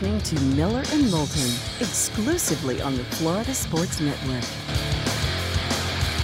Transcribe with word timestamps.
listening 0.00 0.20
to 0.20 0.40
Miller 0.54 0.84
and 0.92 1.10
Moulton 1.10 1.50
exclusively 1.80 2.80
on 2.80 2.96
the 2.96 3.02
Florida 3.02 3.52
Sports 3.52 4.00
Network. 4.00 4.44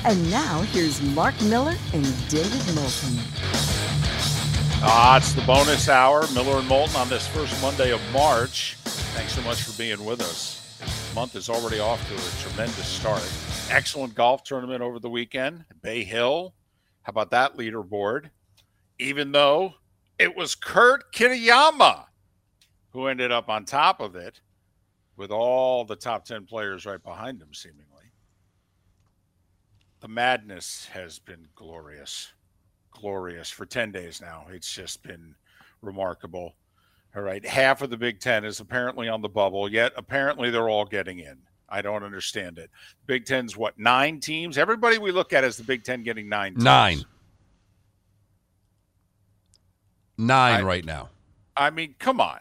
And 0.04 0.30
now 0.30 0.60
here's 0.70 1.02
Mark 1.02 1.34
Miller 1.42 1.74
and 1.92 2.04
David 2.28 2.64
Moulton. 2.76 3.18
Ah, 4.80 5.16
it's 5.16 5.32
the 5.32 5.42
bonus 5.42 5.88
hour, 5.88 6.24
Miller 6.34 6.58
and 6.58 6.68
Moulton 6.68 6.94
on 6.94 7.08
this 7.08 7.26
first 7.26 7.60
Monday 7.60 7.90
of 7.90 8.00
March. 8.12 8.76
Thanks 9.16 9.32
so 9.32 9.42
much 9.42 9.62
for 9.62 9.76
being 9.76 10.04
with 10.04 10.20
us. 10.20 10.78
This 10.78 11.14
month 11.16 11.34
is 11.34 11.48
already 11.48 11.80
off 11.80 12.00
to 12.08 12.14
a 12.14 12.48
tremendous 12.48 12.86
start. 12.86 13.28
Excellent 13.70 14.14
golf 14.14 14.44
tournament 14.44 14.82
over 14.82 15.00
the 15.00 15.10
weekend. 15.10 15.64
Bay 15.82 16.04
Hill. 16.04 16.54
How 17.02 17.10
about 17.10 17.32
that 17.32 17.56
leaderboard? 17.56 18.30
Even 19.00 19.32
though 19.32 19.74
it 20.20 20.36
was 20.36 20.54
Kurt 20.54 21.12
Kitayama 21.12 22.04
who 22.94 23.08
ended 23.08 23.32
up 23.32 23.48
on 23.48 23.64
top 23.64 24.00
of 24.00 24.14
it 24.14 24.40
with 25.16 25.32
all 25.32 25.84
the 25.84 25.96
top 25.96 26.24
10 26.24 26.46
players 26.46 26.86
right 26.86 27.02
behind 27.02 27.42
him, 27.42 27.52
seemingly. 27.52 27.84
The 30.00 30.06
madness 30.08 30.88
has 30.92 31.18
been 31.18 31.48
glorious. 31.56 32.32
Glorious 32.92 33.50
for 33.50 33.66
10 33.66 33.90
days 33.90 34.20
now. 34.20 34.46
It's 34.48 34.72
just 34.72 35.02
been 35.02 35.34
remarkable. 35.82 36.54
All 37.16 37.22
right. 37.22 37.44
Half 37.44 37.82
of 37.82 37.90
the 37.90 37.96
Big 37.96 38.20
Ten 38.20 38.44
is 38.44 38.60
apparently 38.60 39.08
on 39.08 39.22
the 39.22 39.28
bubble, 39.28 39.68
yet 39.68 39.92
apparently 39.96 40.50
they're 40.50 40.68
all 40.68 40.84
getting 40.84 41.18
in. 41.18 41.38
I 41.68 41.82
don't 41.82 42.04
understand 42.04 42.58
it. 42.58 42.70
Big 43.06 43.24
Ten's 43.24 43.56
what, 43.56 43.76
nine 43.76 44.20
teams? 44.20 44.56
Everybody 44.56 44.98
we 44.98 45.10
look 45.10 45.32
at 45.32 45.42
is 45.42 45.56
the 45.56 45.64
Big 45.64 45.82
Ten 45.82 46.04
getting 46.04 46.28
nine 46.28 46.52
teams. 46.52 46.64
Nine. 46.64 47.04
Nine 50.16 50.60
I- 50.60 50.62
right 50.62 50.84
now. 50.84 51.10
I 51.56 51.70
mean, 51.70 51.94
come 51.98 52.20
on. 52.20 52.40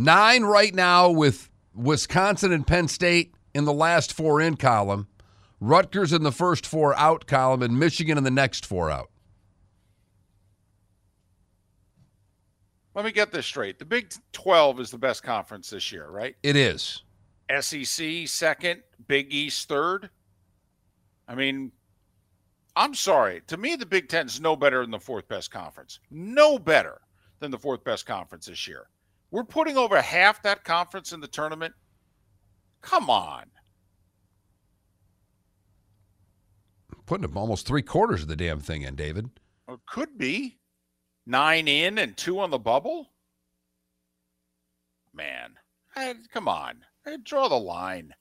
Nine 0.00 0.44
right 0.44 0.74
now 0.74 1.10
with 1.10 1.50
Wisconsin 1.74 2.52
and 2.52 2.66
Penn 2.66 2.88
State 2.88 3.34
in 3.52 3.66
the 3.66 3.72
last 3.72 4.14
four 4.14 4.40
in 4.40 4.56
column, 4.56 5.08
Rutgers 5.60 6.14
in 6.14 6.22
the 6.22 6.32
first 6.32 6.64
four 6.64 6.98
out 6.98 7.26
column, 7.26 7.60
and 7.60 7.78
Michigan 7.78 8.16
in 8.16 8.24
the 8.24 8.30
next 8.30 8.64
four 8.64 8.90
out. 8.90 9.10
Let 12.94 13.04
me 13.04 13.12
get 13.12 13.30
this 13.30 13.44
straight. 13.44 13.78
The 13.78 13.84
Big 13.84 14.10
12 14.32 14.80
is 14.80 14.90
the 14.90 14.96
best 14.96 15.22
conference 15.22 15.68
this 15.68 15.92
year, 15.92 16.08
right? 16.08 16.34
It 16.42 16.56
is. 16.56 17.02
SEC 17.60 18.26
second, 18.26 18.82
Big 19.06 19.30
East 19.30 19.68
third. 19.68 20.08
I 21.28 21.34
mean, 21.34 21.72
I'm 22.74 22.94
sorry. 22.94 23.42
To 23.48 23.58
me, 23.58 23.76
the 23.76 23.84
Big 23.84 24.08
Ten 24.08 24.24
is 24.24 24.40
no 24.40 24.56
better 24.56 24.80
than 24.80 24.92
the 24.92 24.98
fourth 24.98 25.28
best 25.28 25.50
conference. 25.50 26.00
No 26.10 26.58
better 26.58 27.02
than 27.38 27.50
the 27.50 27.58
fourth 27.58 27.84
best 27.84 28.06
conference 28.06 28.46
this 28.46 28.66
year. 28.66 28.86
We're 29.30 29.44
putting 29.44 29.76
over 29.76 30.00
half 30.00 30.42
that 30.42 30.64
conference 30.64 31.12
in 31.12 31.20
the 31.20 31.28
tournament. 31.28 31.74
Come 32.82 33.08
on. 33.10 33.44
Putting 37.06 37.24
up 37.24 37.36
almost 37.36 37.66
three 37.66 37.82
quarters 37.82 38.22
of 38.22 38.28
the 38.28 38.36
damn 38.36 38.60
thing 38.60 38.82
in, 38.82 38.94
David. 38.94 39.28
Could 39.86 40.18
be 40.18 40.58
nine 41.26 41.68
in 41.68 41.98
and 41.98 42.16
two 42.16 42.40
on 42.40 42.50
the 42.50 42.58
bubble. 42.58 43.10
Man, 45.12 45.54
eh, 45.96 46.14
come 46.32 46.48
on. 46.48 46.84
Eh, 47.06 47.16
Draw 47.22 47.48
the 47.48 47.58
line. 47.58 48.14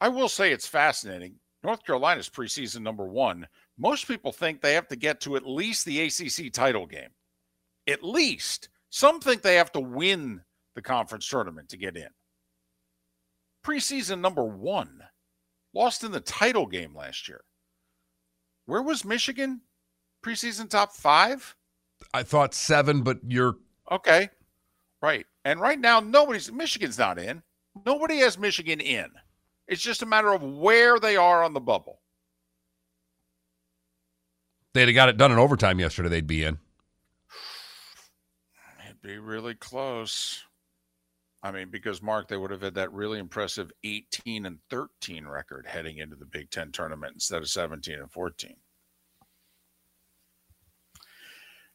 I 0.00 0.08
will 0.08 0.28
say 0.28 0.52
it's 0.52 0.66
fascinating. 0.66 1.36
North 1.62 1.84
Carolina's 1.84 2.28
preseason 2.28 2.82
number 2.82 3.06
one. 3.06 3.46
Most 3.78 4.06
people 4.06 4.32
think 4.32 4.60
they 4.60 4.74
have 4.74 4.88
to 4.88 4.96
get 4.96 5.20
to 5.22 5.36
at 5.36 5.46
least 5.46 5.84
the 5.84 6.00
ACC 6.02 6.52
title 6.52 6.86
game. 6.86 7.10
At 7.88 8.02
least. 8.02 8.68
Some 8.96 9.20
think 9.20 9.42
they 9.42 9.56
have 9.56 9.72
to 9.72 9.80
win 9.80 10.40
the 10.74 10.80
conference 10.80 11.28
tournament 11.28 11.68
to 11.68 11.76
get 11.76 11.98
in. 11.98 12.08
Preseason 13.62 14.20
number 14.20 14.42
one. 14.42 15.02
Lost 15.74 16.02
in 16.02 16.12
the 16.12 16.20
title 16.20 16.64
game 16.64 16.96
last 16.96 17.28
year. 17.28 17.42
Where 18.64 18.80
was 18.80 19.04
Michigan? 19.04 19.60
Preseason 20.24 20.70
top 20.70 20.94
five? 20.94 21.54
I 22.14 22.22
thought 22.22 22.54
seven, 22.54 23.02
but 23.02 23.18
you're 23.28 23.56
Okay. 23.92 24.30
Right. 25.02 25.26
And 25.44 25.60
right 25.60 25.78
now, 25.78 26.00
nobody's 26.00 26.50
Michigan's 26.50 26.96
not 26.96 27.18
in. 27.18 27.42
Nobody 27.84 28.16
has 28.20 28.38
Michigan 28.38 28.80
in. 28.80 29.10
It's 29.68 29.82
just 29.82 30.00
a 30.00 30.06
matter 30.06 30.32
of 30.32 30.42
where 30.42 30.98
they 30.98 31.18
are 31.18 31.44
on 31.44 31.52
the 31.52 31.60
bubble. 31.60 32.00
they'd 34.72 34.88
have 34.88 34.94
got 34.94 35.10
it 35.10 35.18
done 35.18 35.32
in 35.32 35.38
overtime 35.38 35.80
yesterday, 35.80 36.08
they'd 36.08 36.26
be 36.26 36.44
in. 36.44 36.60
Be 39.06 39.18
really 39.18 39.54
close. 39.54 40.42
I 41.40 41.52
mean, 41.52 41.68
because 41.70 42.02
Mark, 42.02 42.26
they 42.26 42.36
would 42.36 42.50
have 42.50 42.62
had 42.62 42.74
that 42.74 42.92
really 42.92 43.20
impressive 43.20 43.70
18 43.84 44.46
and 44.46 44.58
13 44.68 45.28
record 45.28 45.64
heading 45.64 45.98
into 45.98 46.16
the 46.16 46.24
Big 46.24 46.50
Ten 46.50 46.72
tournament 46.72 47.12
instead 47.14 47.40
of 47.40 47.48
17 47.48 48.00
and 48.00 48.10
14. 48.10 48.56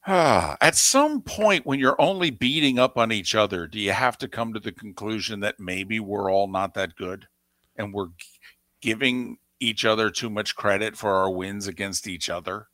Ah, 0.05 0.57
At 0.59 0.75
some 0.75 1.21
point, 1.21 1.65
when 1.65 1.79
you're 1.79 2.01
only 2.01 2.31
beating 2.31 2.77
up 2.77 2.97
on 2.97 3.13
each 3.13 3.33
other, 3.33 3.65
do 3.65 3.79
you 3.79 3.93
have 3.93 4.17
to 4.17 4.27
come 4.27 4.53
to 4.53 4.59
the 4.59 4.73
conclusion 4.73 5.39
that 5.39 5.57
maybe 5.57 6.01
we're 6.01 6.29
all 6.29 6.49
not 6.49 6.73
that 6.73 6.97
good 6.97 7.29
and 7.77 7.93
we're 7.93 8.09
giving 8.81 9.37
each 9.57 9.85
other 9.85 10.09
too 10.09 10.29
much 10.29 10.57
credit 10.57 10.97
for 10.97 11.13
our 11.13 11.31
wins 11.31 11.65
against 11.65 12.09
each 12.09 12.29
other? 12.29 12.67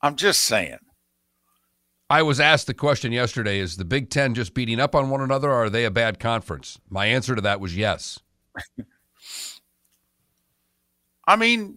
I'm 0.00 0.14
just 0.14 0.38
saying. 0.38 0.78
I 2.10 2.22
was 2.22 2.40
asked 2.40 2.66
the 2.66 2.74
question 2.74 3.12
yesterday 3.12 3.58
is 3.58 3.76
the 3.76 3.84
Big 3.84 4.08
Ten 4.08 4.34
just 4.34 4.54
beating 4.54 4.80
up 4.80 4.94
on 4.94 5.10
one 5.10 5.20
another 5.20 5.50
or 5.50 5.64
are 5.64 5.70
they 5.70 5.84
a 5.84 5.90
bad 5.90 6.18
conference? 6.18 6.78
My 6.88 7.06
answer 7.06 7.34
to 7.34 7.42
that 7.42 7.60
was 7.60 7.76
yes. 7.76 8.18
I 11.26 11.36
mean, 11.36 11.76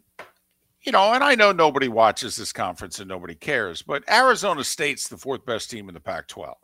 you 0.83 0.93
know, 0.93 1.13
and 1.13 1.23
I 1.23 1.35
know 1.35 1.51
nobody 1.51 1.89
watches 1.89 2.37
this 2.37 2.53
conference 2.53 2.99
and 2.99 3.09
nobody 3.09 3.35
cares, 3.35 3.81
but 3.81 4.09
Arizona 4.09 4.63
State's 4.63 5.09
the 5.09 5.17
fourth 5.17 5.45
best 5.45 5.69
team 5.69 5.89
in 5.89 5.93
the 5.93 5.99
Pac 5.99 6.29
12. 6.29 6.55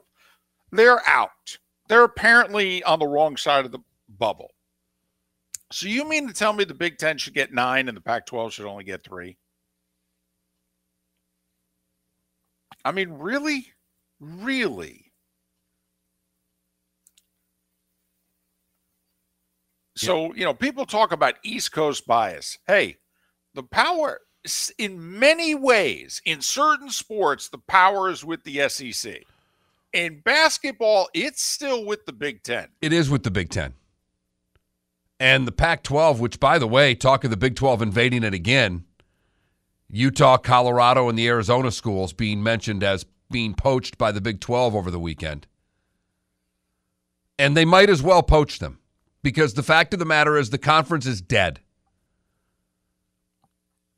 They're 0.72 1.02
out. 1.08 1.58
They're 1.90 2.06
apparently 2.06 2.82
on 2.84 3.00
the 3.00 3.08
wrong 3.08 3.36
side 3.36 3.66
of 3.66 3.74
the 3.74 3.80
bubble. 4.18 4.52
So 5.74 5.88
you 5.88 6.08
mean 6.08 6.28
to 6.28 6.34
tell 6.34 6.54
me 6.54 6.64
the 6.64 6.74
Big 6.74 6.98
Ten 6.98 7.18
should 7.18 7.34
get 7.34 7.54
nine 7.54 7.90
and 7.90 7.98
the 7.98 8.02
Pac 8.02 8.26
12 8.26 8.54
should 8.54 8.66
only 8.66 8.86
get 8.86 9.04
three? 9.04 9.38
I 12.88 12.94
mean, 12.94 13.10
really? 13.12 13.74
Really? 14.22 15.12
So, 19.98 20.34
you 20.34 20.46
know, 20.46 20.54
people 20.54 20.86
talk 20.86 21.12
about 21.12 21.34
East 21.44 21.74
Coast 21.74 22.08
bias. 22.08 22.60
Hey, 22.66 22.98
the 23.54 23.64
power 23.64 24.22
in 24.78 25.20
many 25.20 25.54
ways, 25.54 26.22
in 26.24 26.40
certain 26.40 26.90
sports, 26.90 27.50
the 27.50 27.58
power 27.58 28.10
is 28.10 28.24
with 28.24 28.46
the 28.46 28.70
SEC. 28.70 29.24
In 29.92 30.22
basketball, 30.24 31.10
it's 31.14 31.44
still 31.44 31.84
with 31.84 32.06
the 32.06 32.14
Big 32.14 32.42
Ten. 32.44 32.70
It 32.82 32.94
is 32.94 33.10
with 33.10 33.24
the 33.24 33.32
Big 33.32 33.50
Ten. 33.50 33.74
And 35.20 35.46
the 35.46 35.52
Pac 35.52 35.84
12, 35.84 36.22
which, 36.22 36.40
by 36.40 36.58
the 36.58 36.68
way, 36.68 36.96
talk 36.96 37.26
of 37.26 37.32
the 37.32 37.38
Big 37.38 37.58
12 37.58 37.82
invading 37.82 38.24
it 38.24 38.34
again, 38.34 38.86
Utah, 39.90 40.38
Colorado, 40.38 41.10
and 41.10 41.18
the 41.18 41.28
Arizona 41.28 41.72
schools 41.72 42.14
being 42.14 42.44
mentioned 42.44 42.84
as 42.84 43.06
being 43.32 43.54
poached 43.54 43.98
by 43.98 44.12
the 44.12 44.22
Big 44.22 44.40
12 44.40 44.76
over 44.76 44.92
the 44.92 45.00
weekend. 45.00 45.48
And 47.40 47.56
they 47.56 47.66
might 47.66 47.90
as 47.90 48.02
well 48.02 48.24
poach 48.24 48.60
them 48.60 48.80
because 49.22 49.54
the 49.54 49.64
fact 49.64 49.94
of 49.94 50.00
the 50.00 50.06
matter 50.06 50.38
is 50.38 50.50
the 50.50 50.58
conference 50.58 51.06
is 51.06 51.22
dead. 51.22 51.60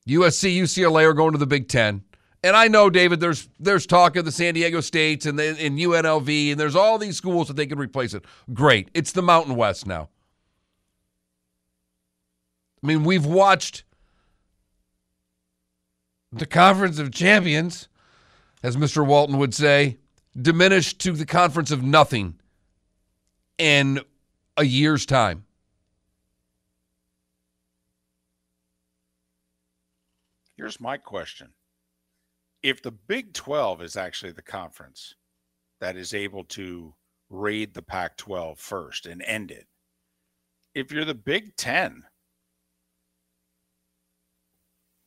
USC, 0.07 0.57
UCLA 0.57 1.03
are 1.03 1.13
going 1.13 1.31
to 1.33 1.37
the 1.37 1.47
Big 1.47 1.67
Ten. 1.67 2.03
And 2.43 2.55
I 2.55 2.67
know, 2.67 2.89
David, 2.89 3.19
there's 3.19 3.49
there's 3.59 3.85
talk 3.85 4.15
of 4.15 4.23
the 4.23 4.31
San 4.31 4.53
Diego 4.53 4.79
States 4.79 5.25
and 5.25 5.37
the 5.37 5.49
and 5.59 5.77
UNLV, 5.77 6.51
and 6.51 6.59
there's 6.59 6.75
all 6.75 6.97
these 6.97 7.17
schools 7.17 7.47
that 7.49 7.57
they 7.57 7.65
can 7.65 7.77
replace 7.77 8.13
it. 8.13 8.23
Great. 8.53 8.89
It's 8.93 9.11
the 9.11 9.21
Mountain 9.21 9.55
West 9.55 9.85
now. 9.85 10.09
I 12.81 12.87
mean, 12.87 13.03
we've 13.03 13.25
watched 13.25 13.83
the 16.31 16.45
Conference 16.45 16.99
of 16.99 17.11
Champions, 17.11 17.87
as 18.61 18.77
Mr. 18.77 19.05
Walton 19.05 19.37
would 19.37 19.53
say, 19.53 19.97
diminished 20.39 20.99
to 20.99 21.11
the 21.11 21.25
Conference 21.25 21.71
of 21.71 21.83
Nothing 21.83 22.35
in 23.57 23.99
a 24.57 24.63
year's 24.63 25.05
time. 25.05 25.45
Here's 30.55 30.79
my 30.79 30.97
question. 30.97 31.53
If 32.61 32.81
the 32.81 32.91
Big 32.91 33.33
12 33.33 33.81
is 33.81 33.95
actually 33.95 34.33
the 34.33 34.41
conference 34.41 35.15
that 35.79 35.95
is 35.95 36.13
able 36.13 36.43
to 36.43 36.93
raid 37.29 37.73
the 37.73 37.81
Pac 37.81 38.17
12 38.17 38.59
first 38.59 39.05
and 39.05 39.21
end 39.21 39.51
it, 39.51 39.67
if 40.75 40.91
you're 40.91 41.05
the 41.05 41.13
Big 41.13 41.55
10, 41.55 42.03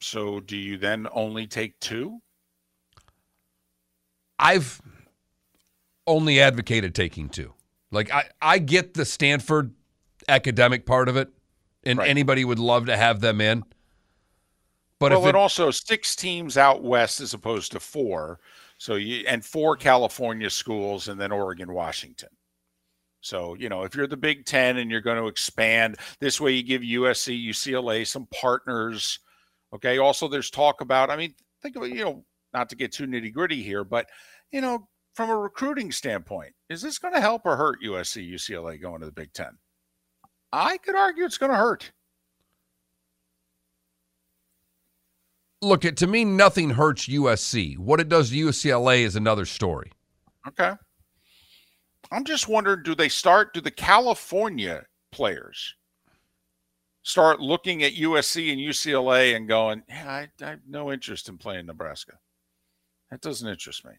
so 0.02 0.40
do 0.40 0.56
you 0.56 0.76
then 0.76 1.06
only 1.12 1.46
take 1.46 1.78
two? 1.81 2.20
I've 4.38 4.81
only 6.06 6.40
advocated 6.40 6.94
taking 6.94 7.28
two. 7.28 7.54
Like 7.90 8.10
I, 8.10 8.25
I 8.40 8.58
get 8.58 8.94
the 8.94 9.04
Stanford 9.04 9.75
academic 10.28 10.87
part 10.87 11.08
of 11.08 11.16
it, 11.16 11.28
and 11.84 11.99
Right. 11.99 12.08
anybody 12.08 12.44
would 12.44 12.58
love 12.58 12.87
to 12.87 12.96
have 12.96 13.20
them 13.20 13.40
in. 13.40 13.62
But 14.99 15.12
well, 15.12 15.20
if 15.20 15.26
it, 15.26 15.28
and 15.31 15.37
also 15.37 15.70
six 15.70 16.14
teams 16.16 16.56
out 16.56 16.82
west 16.82 17.20
as 17.20 17.34
opposed 17.34 17.72
to 17.72 17.81
four. 17.81 18.40
So 18.78 18.94
you 18.96 19.25
and 19.28 19.44
four 19.44 19.76
California 19.76 20.50
schools 20.50 21.08
and 21.08 21.20
then 21.20 21.32
Oregon, 21.32 21.72
Washington. 21.72 22.31
So, 23.20 23.55
you 23.55 23.69
know, 23.69 23.84
if 23.84 23.94
you're 23.94 24.08
the 24.08 24.16
Big 24.16 24.44
Ten 24.46 24.78
and 24.78 24.90
you're 24.90 25.00
going 25.00 25.19
to 25.19 25.28
expand 25.28 25.96
this 26.19 26.40
way, 26.40 26.52
you 26.52 26.64
give 26.64 26.82
USC, 26.82 27.48
UCLA 27.48 28.05
some 28.05 28.26
partners. 28.34 29.20
Okay. 29.74 29.98
Also, 29.98 30.28
there's 30.28 30.50
talk 30.50 30.80
about, 30.80 31.10
I 31.10 31.16
mean, 31.16 31.34
think 31.62 31.76
of 31.76 31.82
it, 31.84 31.90
you 31.90 32.04
know, 32.04 32.24
not 32.52 32.69
to 32.70 32.76
get 32.76 32.92
too 32.92 33.06
nitty 33.06 33.32
gritty 33.32 33.62
here, 33.62 33.84
but, 33.84 34.06
you 34.50 34.60
know, 34.60 34.88
from 35.14 35.30
a 35.30 35.36
recruiting 35.36 35.92
standpoint, 35.92 36.52
is 36.69 36.82
this 36.82 36.98
going 36.98 37.14
to 37.14 37.20
help 37.20 37.42
or 37.44 37.56
hurt 37.56 37.78
USC, 37.84 38.30
UCLA 38.30 38.80
going 38.80 39.00
to 39.00 39.06
the 39.06 39.12
Big 39.12 39.32
Ten? 39.32 39.58
I 40.52 40.76
could 40.78 40.94
argue 40.94 41.24
it's 41.24 41.38
going 41.38 41.52
to 41.52 41.58
hurt. 41.58 41.92
look 45.62 45.84
at 45.84 45.96
to 45.98 46.06
me, 46.06 46.24
nothing 46.24 46.70
hurts 46.70 47.08
USC. 47.08 47.78
What 47.78 48.00
it 48.00 48.08
does 48.08 48.30
to 48.30 48.36
UCLA 48.36 49.02
is 49.02 49.16
another 49.16 49.46
story. 49.46 49.92
Okay. 50.46 50.72
I'm 52.10 52.24
just 52.24 52.48
wondering 52.48 52.82
do 52.82 52.94
they 52.94 53.08
start, 53.08 53.54
do 53.54 53.60
the 53.60 53.70
California 53.70 54.84
players 55.12 55.74
start 57.02 57.40
looking 57.40 57.82
at 57.82 57.94
USC 57.94 58.52
and 58.52 58.60
UCLA 58.60 59.34
and 59.37 59.49
going, 59.49 59.82
yeah, 59.88 60.08
I, 60.40 60.44
I 60.44 60.50
have 60.50 60.60
no 60.69 60.93
interest 60.93 61.28
in 61.28 61.38
playing 61.38 61.66
Nebraska? 61.66 62.19
That 63.10 63.20
doesn't 63.20 63.49
interest 63.49 63.84
me. 63.84 63.93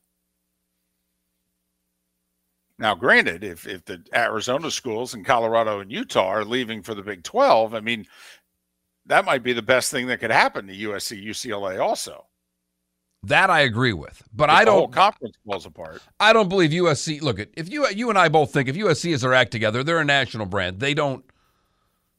Now, 2.80 2.96
granted, 2.96 3.44
if, 3.44 3.68
if 3.68 3.86
the 3.86 4.04
Arizona 4.16 4.72
schools 4.72 5.14
and 5.14 5.26
Colorado 5.26 5.80
and 5.80 5.92
Utah 5.92 6.28
are 6.28 6.44
leaving 6.46 6.82
for 6.82 6.96
the 6.96 7.04
Big 7.04 7.24
12, 7.24 7.76
I 7.76 7.80
mean, 7.82 8.06
that 9.06 9.26
might 9.26 9.44
be 9.44 9.54
the 9.54 9.62
best 9.62 9.92
thing 9.92 10.08
that 10.08 10.20
could 10.20 10.32
happen 10.32 10.68
to 10.68 10.74
USC, 10.74 11.24
UCLA 11.26 11.80
also. 11.80 12.26
That 13.26 13.50
I 13.50 13.62
agree 13.62 13.94
with, 13.94 14.22
but 14.34 14.50
If 14.50 14.56
I 14.56 14.66
the 14.66 14.72
whole 14.72 14.88
don't. 14.88 14.92
conference 14.92 15.38
falls 15.46 15.66
apart. 15.66 16.02
I 16.20 16.34
don't 16.34 16.50
believe 16.50 16.72
USC. 16.72 17.22
Look 17.22 17.40
at 17.40 17.50
if 17.56 17.70
you 17.70 17.88
you 17.90 18.10
and 18.10 18.20
I 18.20 18.28
both 18.28 18.52
think 18.52 18.68
if 18.68 18.76
USC 18.76 19.14
is 19.14 19.22
their 19.22 19.34
act 19.34 19.52
together, 19.52 19.82
they're 19.82 20.00
a 20.00 20.06
national 20.06 20.46
brand. 20.46 20.82
They 20.82 20.94
don't 20.94 21.24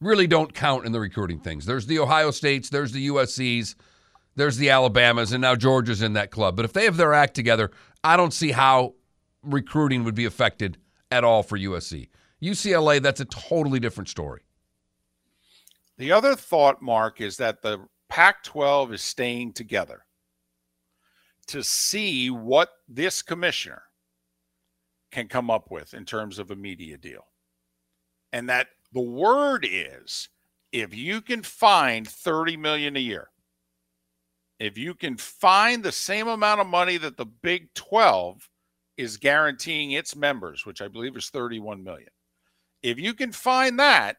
really 0.05 0.27
don't 0.27 0.55
count 0.55 0.85
in 0.87 0.93
the 0.93 1.01
recruiting 1.01 1.41
things. 1.41 1.67
There's 1.67 1.87
the 1.87 1.99
Ohio 1.99 2.31
States, 2.31 2.69
there's 2.69 2.93
the 2.93 3.09
USC's, 3.09 3.75
there's 4.37 4.57
the 4.57 4.71
Alabamas, 4.71 5.33
and 5.33 5.41
now 5.43 5.55
Georgia's 5.57 6.03
in 6.03 6.13
that 6.15 6.31
club. 6.31 6.57
But 6.57 6.65
if 6.65 6.73
they 6.73 6.85
have 6.85 6.97
their 6.97 7.15
act 7.15 7.35
together, 7.35 7.71
I 8.03 8.17
don't 8.17 8.33
see 8.33 8.53
how 8.53 8.95
recruiting 9.43 10.05
would 10.05 10.15
be 10.15 10.25
affected 10.25 10.79
at 11.11 11.25
all 11.25 11.43
for 11.43 11.59
USC. 11.59 12.09
UCLA, 12.43 13.01
that's 13.01 13.21
a 13.21 13.25
totally 13.25 13.81
different 13.81 14.09
story. 14.09 14.43
The 15.97 16.13
other 16.13 16.35
thought, 16.35 16.83
Mark, 16.83 17.21
is 17.21 17.37
that 17.37 17.63
the 17.63 17.87
Pac 18.09 18.43
12 18.43 18.95
is 18.95 19.03
staying 19.03 19.53
together 19.53 20.05
to 21.47 21.63
see 21.63 22.31
what 22.31 22.71
this 22.89 23.23
commissioner 23.23 23.83
can 25.13 25.29
come 25.29 25.51
up 25.51 25.71
with 25.71 25.95
in 25.95 26.05
terms 26.05 26.39
of 26.39 26.51
a 26.51 26.57
media 26.57 26.99
deal. 26.99 27.27
And 28.33 28.49
that 28.49 28.69
the 28.95 29.01
word 29.01 29.67
is 29.69 30.29
if 30.73 30.95
you 30.95 31.21
can 31.21 31.43
find 31.43 32.09
30 32.09 32.57
million 32.57 32.97
a 32.97 33.01
year, 33.01 33.29
if 34.61 34.79
you 34.79 34.95
can 34.95 35.17
find 35.17 35.83
the 35.83 35.93
same 35.93 36.29
amount 36.29 36.61
of 36.61 36.67
money 36.69 36.97
that 36.97 37.17
the 37.17 37.27
Big 37.27 37.75
12 37.75 38.49
is 38.97 39.17
guaranteeing 39.17 39.91
its 39.91 40.15
members, 40.15 40.65
which 40.65 40.81
I 40.81 40.89
believe 40.89 41.17
is 41.17 41.29
31 41.29 41.83
million. 41.83 42.09
If 42.83 42.99
you 42.99 43.15
can 43.15 43.33
find 43.33 43.79
that, 43.81 44.17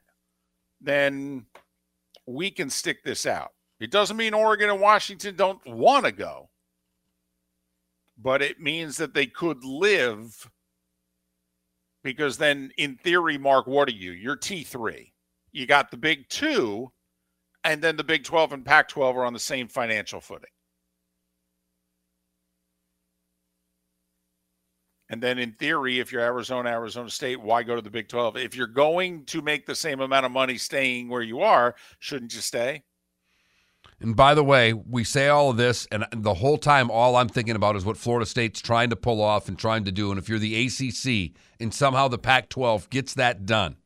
then 0.81 1.45
we 2.25 2.51
can 2.51 2.69
stick 2.69 3.03
this 3.03 3.25
out. 3.25 3.51
It 3.79 3.91
doesn't 3.91 4.17
mean 4.17 4.33
Oregon 4.33 4.69
and 4.69 4.81
Washington 4.81 5.35
don't 5.35 5.65
want 5.65 6.05
to 6.05 6.11
go, 6.11 6.49
but 8.17 8.41
it 8.41 8.59
means 8.59 8.97
that 8.97 9.13
they 9.13 9.25
could 9.25 9.63
live 9.63 10.49
because 12.05 12.37
then, 12.37 12.69
in 12.77 12.97
theory, 12.97 13.35
Mark, 13.35 13.65
what 13.65 13.89
are 13.89 13.91
you? 13.91 14.11
You're 14.11 14.37
T3. 14.37 15.11
You 15.51 15.65
got 15.65 15.89
the 15.89 15.97
big 15.97 16.29
two, 16.29 16.91
and 17.63 17.81
then 17.81 17.97
the 17.97 18.03
Big 18.03 18.23
12 18.23 18.53
and 18.53 18.63
Pac 18.63 18.89
12 18.89 19.17
are 19.17 19.25
on 19.25 19.33
the 19.33 19.39
same 19.39 19.67
financial 19.67 20.21
footing. 20.21 20.51
And 25.09 25.21
then, 25.21 25.39
in 25.39 25.53
theory, 25.53 25.99
if 25.99 26.11
you're 26.11 26.21
Arizona, 26.21 26.69
Arizona 26.69 27.09
State, 27.09 27.41
why 27.41 27.63
go 27.63 27.75
to 27.75 27.81
the 27.81 27.89
Big 27.89 28.07
12? 28.07 28.37
If 28.37 28.55
you're 28.55 28.67
going 28.67 29.25
to 29.25 29.41
make 29.41 29.65
the 29.65 29.75
same 29.75 29.99
amount 29.99 30.27
of 30.27 30.31
money 30.31 30.59
staying 30.59 31.09
where 31.09 31.23
you 31.23 31.41
are, 31.41 31.73
shouldn't 31.97 32.35
you 32.35 32.41
stay? 32.41 32.83
And 33.99 34.15
by 34.15 34.33
the 34.33 34.43
way, 34.43 34.73
we 34.73 35.03
say 35.03 35.29
all 35.29 35.49
of 35.49 35.57
this, 35.57 35.87
and 35.89 36.05
the 36.11 36.33
whole 36.33 36.57
time, 36.57 36.91
all 36.91 37.15
I'm 37.15 37.29
thinking 37.29 37.55
about 37.55 37.75
is 37.75 37.85
what 37.85 37.97
Florida 37.97 38.25
State's 38.25 38.61
trying 38.61 38.89
to 38.89 38.95
pull 38.95 39.21
off 39.21 39.47
and 39.47 39.57
trying 39.57 39.85
to 39.85 39.91
do. 39.91 40.11
And 40.11 40.19
if 40.19 40.27
you're 40.27 40.37
the 40.37 40.65
ACC 40.65 41.31
and 41.59 41.73
somehow 41.73 42.09
the 42.09 42.17
Pac 42.17 42.49
12 42.49 42.89
gets 42.89 43.13
that 43.13 43.45
done, 43.45 43.77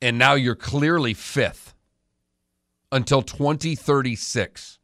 and 0.00 0.18
now 0.18 0.34
you're 0.34 0.54
clearly 0.54 1.12
fifth 1.14 1.74
until 2.90 3.22
2036, 3.22 4.78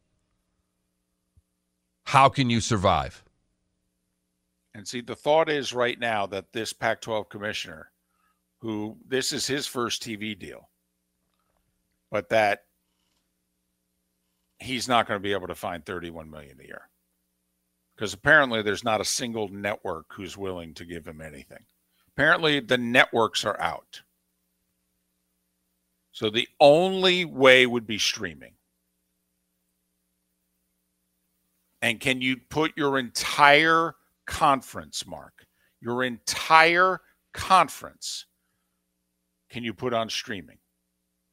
how 2.03 2.29
can 2.29 2.49
you 2.49 2.61
survive? 2.61 3.23
And 4.75 4.87
see, 4.87 5.01
the 5.01 5.15
thought 5.15 5.49
is 5.49 5.73
right 5.73 5.99
now 5.99 6.27
that 6.27 6.53
this 6.53 6.73
Pac 6.73 7.01
12 7.01 7.27
commissioner, 7.27 7.91
who 8.59 8.97
this 9.07 9.33
is 9.33 9.47
his 9.47 9.65
first 9.65 10.03
TV 10.03 10.37
deal, 10.37 10.69
but 12.11 12.29
that 12.29 12.65
he's 14.59 14.87
not 14.87 15.07
going 15.07 15.19
to 15.19 15.23
be 15.23 15.33
able 15.33 15.47
to 15.47 15.55
find 15.55 15.85
31 15.85 16.29
million 16.29 16.57
a 16.61 16.67
year 16.67 16.89
because 17.99 18.13
apparently 18.13 18.61
there's 18.61 18.83
not 18.85 19.01
a 19.01 19.05
single 19.05 19.49
network 19.49 20.05
who's 20.13 20.37
willing 20.37 20.73
to 20.73 20.85
give 20.85 21.05
him 21.05 21.19
anything. 21.19 21.65
Apparently, 22.15 22.61
the 22.61 22.77
networks 22.77 23.43
are 23.43 23.59
out. 23.59 24.01
So 26.13 26.29
the 26.29 26.47
only 26.61 27.25
way 27.25 27.65
would 27.65 27.85
be 27.85 27.97
streaming. 27.97 28.53
And 31.81 31.99
can 31.99 32.21
you 32.21 32.37
put 32.49 32.71
your 32.77 32.99
entire 32.99 33.95
conference, 34.25 35.05
Mark, 35.05 35.45
your 35.81 36.05
entire 36.05 37.01
conference, 37.33 38.27
can 39.49 39.63
you 39.63 39.73
put 39.73 39.93
on 39.93 40.09
streaming? 40.09 40.58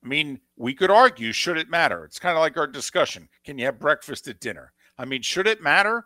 I 0.05 0.09
mean, 0.09 0.41
we 0.57 0.75
could 0.75 0.91
argue, 0.91 1.33
should 1.33 1.59
it 1.59 1.69
matter? 1.69 2.05
It's 2.05 2.19
kind 2.19 2.37
of 2.37 2.41
like 2.41 2.57
our 2.57 2.67
discussion. 2.67 3.29
Can 3.45 3.59
you 3.59 3.65
have 3.67 3.79
breakfast 3.79 4.29
at 4.29 4.41
dinner? 4.41 4.73
I 4.99 5.05
mean, 5.05 5.23
should 5.23 5.47
it 5.47 5.63
matter? 5.63 6.05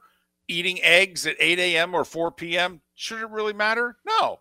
Eating 0.49 0.81
eggs 0.83 1.27
at 1.27 1.37
8 1.39 1.59
a.m. 1.59 1.95
or 1.95 2.05
4 2.05 2.33
p.m., 2.33 2.81
should 2.95 3.21
it 3.21 3.31
really 3.31 3.53
matter? 3.53 3.97
No, 4.07 4.41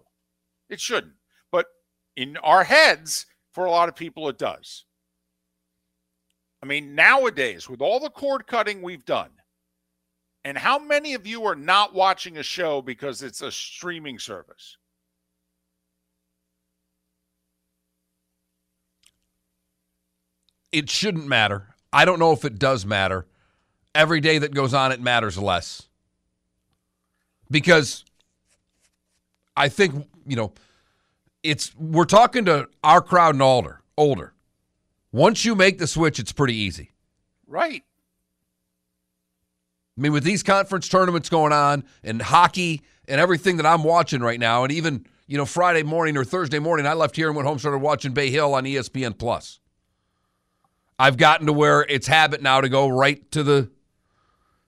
it 0.70 0.80
shouldn't. 0.80 1.14
But 1.52 1.68
in 2.16 2.38
our 2.38 2.64
heads, 2.64 3.26
for 3.52 3.66
a 3.66 3.72
lot 3.72 3.90
of 3.90 3.96
people, 3.96 4.28
it 4.30 4.38
does. 4.38 4.86
I 6.62 6.66
mean, 6.66 6.96
nowadays, 6.96 7.70
with 7.70 7.82
all 7.82 8.00
the 8.00 8.10
cord 8.10 8.48
cutting 8.48 8.82
we've 8.82 9.06
done, 9.06 9.30
and 10.44 10.58
how 10.58 10.80
many 10.80 11.14
of 11.14 11.28
you 11.28 11.46
are 11.46 11.56
not 11.56 11.94
watching 11.94 12.38
a 12.38 12.44
show 12.44 12.82
because 12.82 13.22
it's 13.22 13.42
a 13.42 13.52
streaming 13.52 14.20
service? 14.20 14.78
It 20.72 20.90
shouldn't 20.90 21.28
matter. 21.28 21.68
I 21.92 22.06
don't 22.06 22.20
know 22.20 22.32
if 22.32 22.46
it 22.46 22.60
does 22.60 22.86
matter. 22.86 23.26
Every 23.96 24.20
day 24.20 24.38
that 24.38 24.54
goes 24.54 24.74
on, 24.74 24.92
it 24.92 25.02
matters 25.02 25.38
less. 25.38 25.88
Because 27.50 28.06
I 29.58 29.70
think, 29.70 30.08
you 30.28 30.36
know, 30.36 30.54
it's 31.44 31.76
we're 31.76 32.06
talking 32.06 32.46
to 32.46 32.68
our 32.84 33.02
crowd 33.02 33.36
and 33.36 33.42
older. 33.42 33.82
Older. 33.98 34.34
Once 35.12 35.44
you 35.44 35.56
make 35.56 35.80
the 35.80 35.88
switch, 35.88 36.20
it's 36.20 36.32
pretty 36.32 36.56
easy. 36.56 36.92
Right. 37.48 37.84
I 39.98 40.02
mean, 40.02 40.14
with 40.14 40.24
these 40.24 40.44
conference 40.44 40.88
tournaments 40.88 41.30
going 41.30 41.52
on 41.52 41.84
and 42.04 42.22
hockey 42.22 42.84
and 43.08 43.20
everything 43.20 43.58
that 43.58 43.66
I'm 43.66 43.84
watching 43.84 44.22
right 44.22 44.40
now, 44.40 44.64
and 44.64 44.72
even 44.72 45.06
you 45.28 45.38
know 45.38 45.46
Friday 45.46 45.84
morning 45.84 46.16
or 46.16 46.24
Thursday 46.24 46.60
morning, 46.60 46.86
I 46.86 46.94
left 46.94 47.16
here 47.16 47.28
and 47.28 47.36
went 47.36 47.48
home, 47.48 47.60
started 47.60 47.80
watching 47.80 48.14
Bay 48.14 48.30
Hill 48.30 48.54
on 48.54 48.64
ESPN 48.64 49.18
Plus. 49.18 49.60
I've 51.00 51.16
gotten 51.16 51.48
to 51.48 51.54
where 51.54 51.84
it's 51.88 52.08
habit 52.08 52.42
now 52.42 52.60
to 52.60 52.68
go 52.68 52.90
right 52.90 53.30
to 53.32 53.42
the 53.42 53.72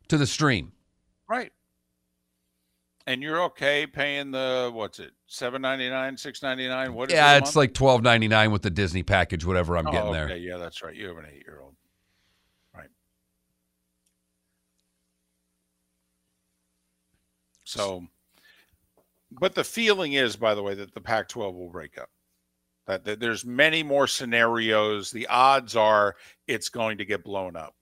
to 0.08 0.18
the 0.18 0.26
stream. 0.26 0.72
Right. 1.30 1.52
And 3.06 3.22
you're 3.22 3.44
okay 3.44 3.86
paying 3.86 4.32
the 4.32 4.72
what's 4.74 5.00
it, 5.00 5.12
seven 5.28 5.62
ninety 5.62 5.90
nine, 5.90 6.16
six 6.16 6.42
ninety 6.42 6.68
nine? 6.68 6.94
What 6.94 7.10
is 7.10 7.16
Yeah, 7.16 7.34
it 7.34 7.38
it's 7.40 7.46
month? 7.48 7.56
like 7.58 7.74
twelve 7.74 8.02
ninety 8.02 8.30
nine 8.30 8.52
with 8.52 8.62
the 8.62 8.70
Disney 8.70 9.04
package, 9.04 9.44
whatever 9.44 9.78
I'm 9.78 9.86
Oh, 9.88 9.92
getting 9.92 10.12
okay. 10.12 10.28
there. 10.30 10.38
Yeah, 10.38 10.58
that's 10.58 10.82
right. 10.82 10.96
You 10.96 11.08
have 11.08 11.18
an 11.18 11.26
eight 11.26 11.44
year 11.46 11.60
old. 11.62 11.76
Right. 12.74 12.90
So 17.66 18.08
but 19.32 19.56
the 19.56 19.64
feeling 19.64 20.14
is, 20.14 20.36
by 20.36 20.56
the 20.56 20.64
way, 20.64 20.76
that 20.76 20.94
the 20.94 21.02
Pac 21.02 21.30
12 21.30 21.56
will 21.56 21.70
break 21.70 21.98
up. 21.98 22.10
That, 22.88 23.06
that 23.06 23.20
there's 23.20 23.46
many 23.46 23.84
more 23.84 24.08
scenarios. 24.08 25.12
The 25.12 25.28
odds 25.28 25.76
are 25.76 26.16
it's 26.48 26.70
going 26.70 26.98
to 26.98 27.06
get 27.06 27.24
blown 27.24 27.56
up. 27.56 27.76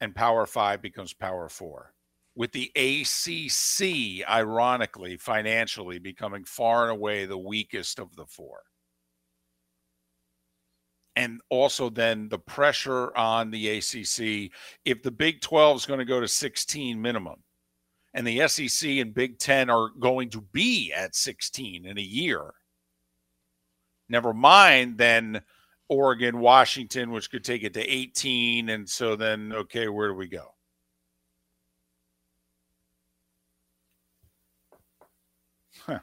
And 0.00 0.14
Power 0.14 0.46
Five 0.46 0.82
becomes 0.82 1.12
Power 1.12 1.48
Four. 1.48 1.92
With 2.36 2.50
the 2.50 2.72
ACC, 2.74 4.28
ironically, 4.28 5.16
financially 5.16 5.98
becoming 5.98 6.44
far 6.44 6.84
and 6.84 6.92
away 6.92 7.26
the 7.26 7.38
weakest 7.38 8.00
of 8.00 8.14
the 8.16 8.26
four 8.26 8.62
and 11.16 11.40
also 11.48 11.88
then 11.88 12.28
the 12.28 12.38
pressure 12.38 13.16
on 13.16 13.50
the 13.50 13.78
ACC 13.78 14.50
if 14.84 15.02
the 15.02 15.10
Big 15.10 15.40
12 15.40 15.76
is 15.76 15.86
going 15.86 15.98
to 15.98 16.04
go 16.04 16.20
to 16.20 16.28
16 16.28 17.00
minimum 17.00 17.42
and 18.14 18.26
the 18.26 18.46
SEC 18.48 18.88
and 18.90 19.14
Big 19.14 19.38
10 19.38 19.70
are 19.70 19.90
going 20.00 20.30
to 20.30 20.40
be 20.40 20.92
at 20.92 21.14
16 21.14 21.86
in 21.86 21.98
a 21.98 22.02
year. 22.02 22.54
Never 24.08 24.32
mind 24.32 24.98
then 24.98 25.42
Oregon, 25.88 26.38
Washington, 26.40 27.10
which 27.10 27.30
could 27.30 27.44
take 27.44 27.62
it 27.62 27.74
to 27.74 27.80
18. 27.80 28.68
And 28.68 28.88
so 28.88 29.16
then, 29.16 29.52
okay, 29.52 29.88
where 29.88 30.08
do 30.08 30.14
we 30.14 30.28
go? 30.28 30.54
Huh. 35.86 36.00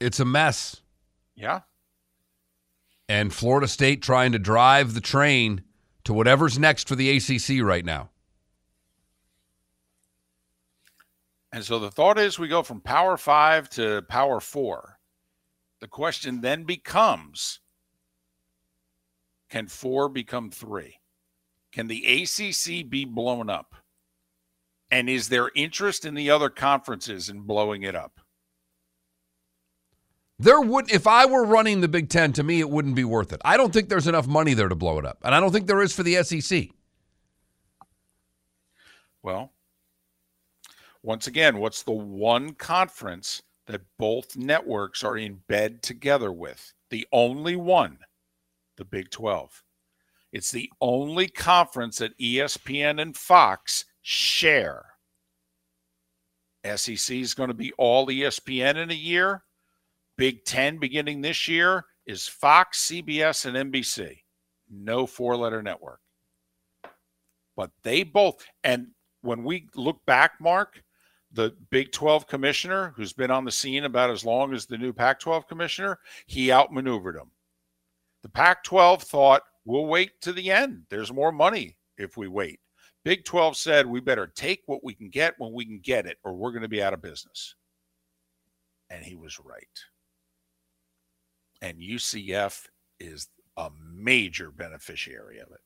It's 0.00 0.20
a 0.20 0.24
mess. 0.24 0.80
Yeah 1.34 1.60
and 3.08 3.32
Florida 3.32 3.66
State 3.66 4.02
trying 4.02 4.32
to 4.32 4.38
drive 4.38 4.94
the 4.94 5.00
train 5.00 5.62
to 6.04 6.12
whatever's 6.12 6.58
next 6.58 6.88
for 6.88 6.94
the 6.94 7.16
ACC 7.16 7.62
right 7.62 7.84
now. 7.84 8.10
And 11.50 11.64
so 11.64 11.78
the 11.78 11.90
thought 11.90 12.18
is 12.18 12.38
we 12.38 12.48
go 12.48 12.62
from 12.62 12.80
Power 12.82 13.16
Five 13.16 13.70
to 13.70 14.02
Power 14.02 14.38
Four. 14.40 14.97
The 15.80 15.88
question 15.88 16.40
then 16.40 16.64
becomes 16.64 17.60
can 19.50 19.66
four 19.66 20.08
become 20.08 20.50
three? 20.50 21.00
Can 21.72 21.86
the 21.86 22.04
ACC 22.04 22.88
be 22.88 23.04
blown 23.04 23.48
up? 23.48 23.74
And 24.90 25.08
is 25.08 25.28
there 25.28 25.50
interest 25.54 26.04
in 26.04 26.14
the 26.14 26.30
other 26.30 26.48
conferences 26.48 27.28
in 27.28 27.40
blowing 27.40 27.82
it 27.82 27.94
up? 27.94 28.20
There 30.38 30.60
would 30.60 30.90
if 30.90 31.06
I 31.06 31.26
were 31.26 31.44
running 31.44 31.80
the 31.80 31.88
Big 31.88 32.08
10 32.08 32.32
to 32.34 32.42
me 32.42 32.60
it 32.60 32.70
wouldn't 32.70 32.94
be 32.94 33.04
worth 33.04 33.32
it. 33.32 33.40
I 33.44 33.56
don't 33.56 33.72
think 33.72 33.88
there's 33.88 34.06
enough 34.06 34.26
money 34.26 34.54
there 34.54 34.68
to 34.68 34.74
blow 34.74 34.98
it 34.98 35.04
up. 35.04 35.18
And 35.24 35.34
I 35.34 35.40
don't 35.40 35.52
think 35.52 35.66
there 35.66 35.82
is 35.82 35.94
for 35.94 36.02
the 36.02 36.22
SEC. 36.22 36.68
Well, 39.22 39.52
once 41.02 41.26
again, 41.26 41.58
what's 41.58 41.82
the 41.82 41.92
one 41.92 42.54
conference 42.54 43.42
that 43.68 43.82
both 43.98 44.36
networks 44.36 45.04
are 45.04 45.16
in 45.16 45.40
bed 45.46 45.82
together 45.82 46.32
with? 46.32 46.72
The 46.90 47.06
only 47.12 47.54
one, 47.54 47.98
the 48.76 48.84
Big 48.84 49.10
12. 49.10 49.62
It's 50.32 50.50
the 50.50 50.70
only 50.80 51.28
conference 51.28 51.98
that 51.98 52.18
ESPN 52.18 53.00
and 53.00 53.16
Fox 53.16 53.84
share. 54.02 54.84
SEC 56.76 57.16
is 57.16 57.34
going 57.34 57.48
to 57.48 57.54
be 57.54 57.72
all 57.78 58.08
ESPN 58.08 58.76
in 58.76 58.90
a 58.90 58.94
year. 58.94 59.44
Big 60.16 60.44
Ten 60.44 60.78
beginning 60.78 61.20
this 61.20 61.46
year 61.46 61.84
is 62.06 62.26
Fox, 62.26 62.90
CBS, 62.90 63.46
and 63.46 63.72
NBC. 63.72 64.18
No 64.68 65.06
four 65.06 65.36
letter 65.36 65.62
network. 65.62 66.00
But 67.56 67.70
they 67.82 68.02
both, 68.02 68.44
and 68.64 68.88
when 69.22 69.44
we 69.44 69.68
look 69.74 70.04
back, 70.06 70.32
Mark, 70.40 70.82
the 71.32 71.54
Big 71.70 71.92
12 71.92 72.26
commissioner, 72.26 72.92
who's 72.96 73.12
been 73.12 73.30
on 73.30 73.44
the 73.44 73.50
scene 73.50 73.84
about 73.84 74.10
as 74.10 74.24
long 74.24 74.54
as 74.54 74.66
the 74.66 74.78
new 74.78 74.92
Pac 74.92 75.20
12 75.20 75.46
commissioner, 75.46 75.98
he 76.26 76.52
outmaneuvered 76.52 77.16
him. 77.16 77.30
The 78.22 78.30
Pac 78.30 78.64
12 78.64 79.02
thought, 79.02 79.42
we'll 79.64 79.86
wait 79.86 80.20
to 80.22 80.32
the 80.32 80.50
end. 80.50 80.84
There's 80.90 81.12
more 81.12 81.32
money 81.32 81.76
if 81.98 82.16
we 82.16 82.28
wait. 82.28 82.60
Big 83.04 83.24
12 83.24 83.56
said, 83.56 83.86
we 83.86 84.00
better 84.00 84.26
take 84.26 84.62
what 84.66 84.82
we 84.82 84.94
can 84.94 85.08
get 85.08 85.34
when 85.38 85.52
we 85.52 85.64
can 85.64 85.78
get 85.78 86.06
it, 86.06 86.18
or 86.24 86.34
we're 86.34 86.50
going 86.50 86.62
to 86.62 86.68
be 86.68 86.82
out 86.82 86.94
of 86.94 87.02
business. 87.02 87.54
And 88.90 89.04
he 89.04 89.14
was 89.14 89.38
right 89.38 89.66
and 91.60 91.78
UCF 91.78 92.66
is 93.00 93.28
a 93.56 93.70
major 93.92 94.50
beneficiary 94.50 95.38
of 95.38 95.50
it. 95.50 95.60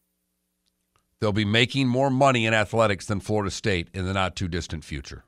They'll 1.21 1.33
be 1.33 1.45
making 1.45 1.89
more 1.89 2.11
money 2.11 2.47
in 2.47 2.55
athletics 2.55 3.07
than 3.07 3.21
Florida 3.21 3.51
State 3.51 3.89
in 3.95 4.07
the 4.07 4.13
not 4.13 4.35
too 4.35 4.49
distant 4.49 4.85
future. 4.85 5.25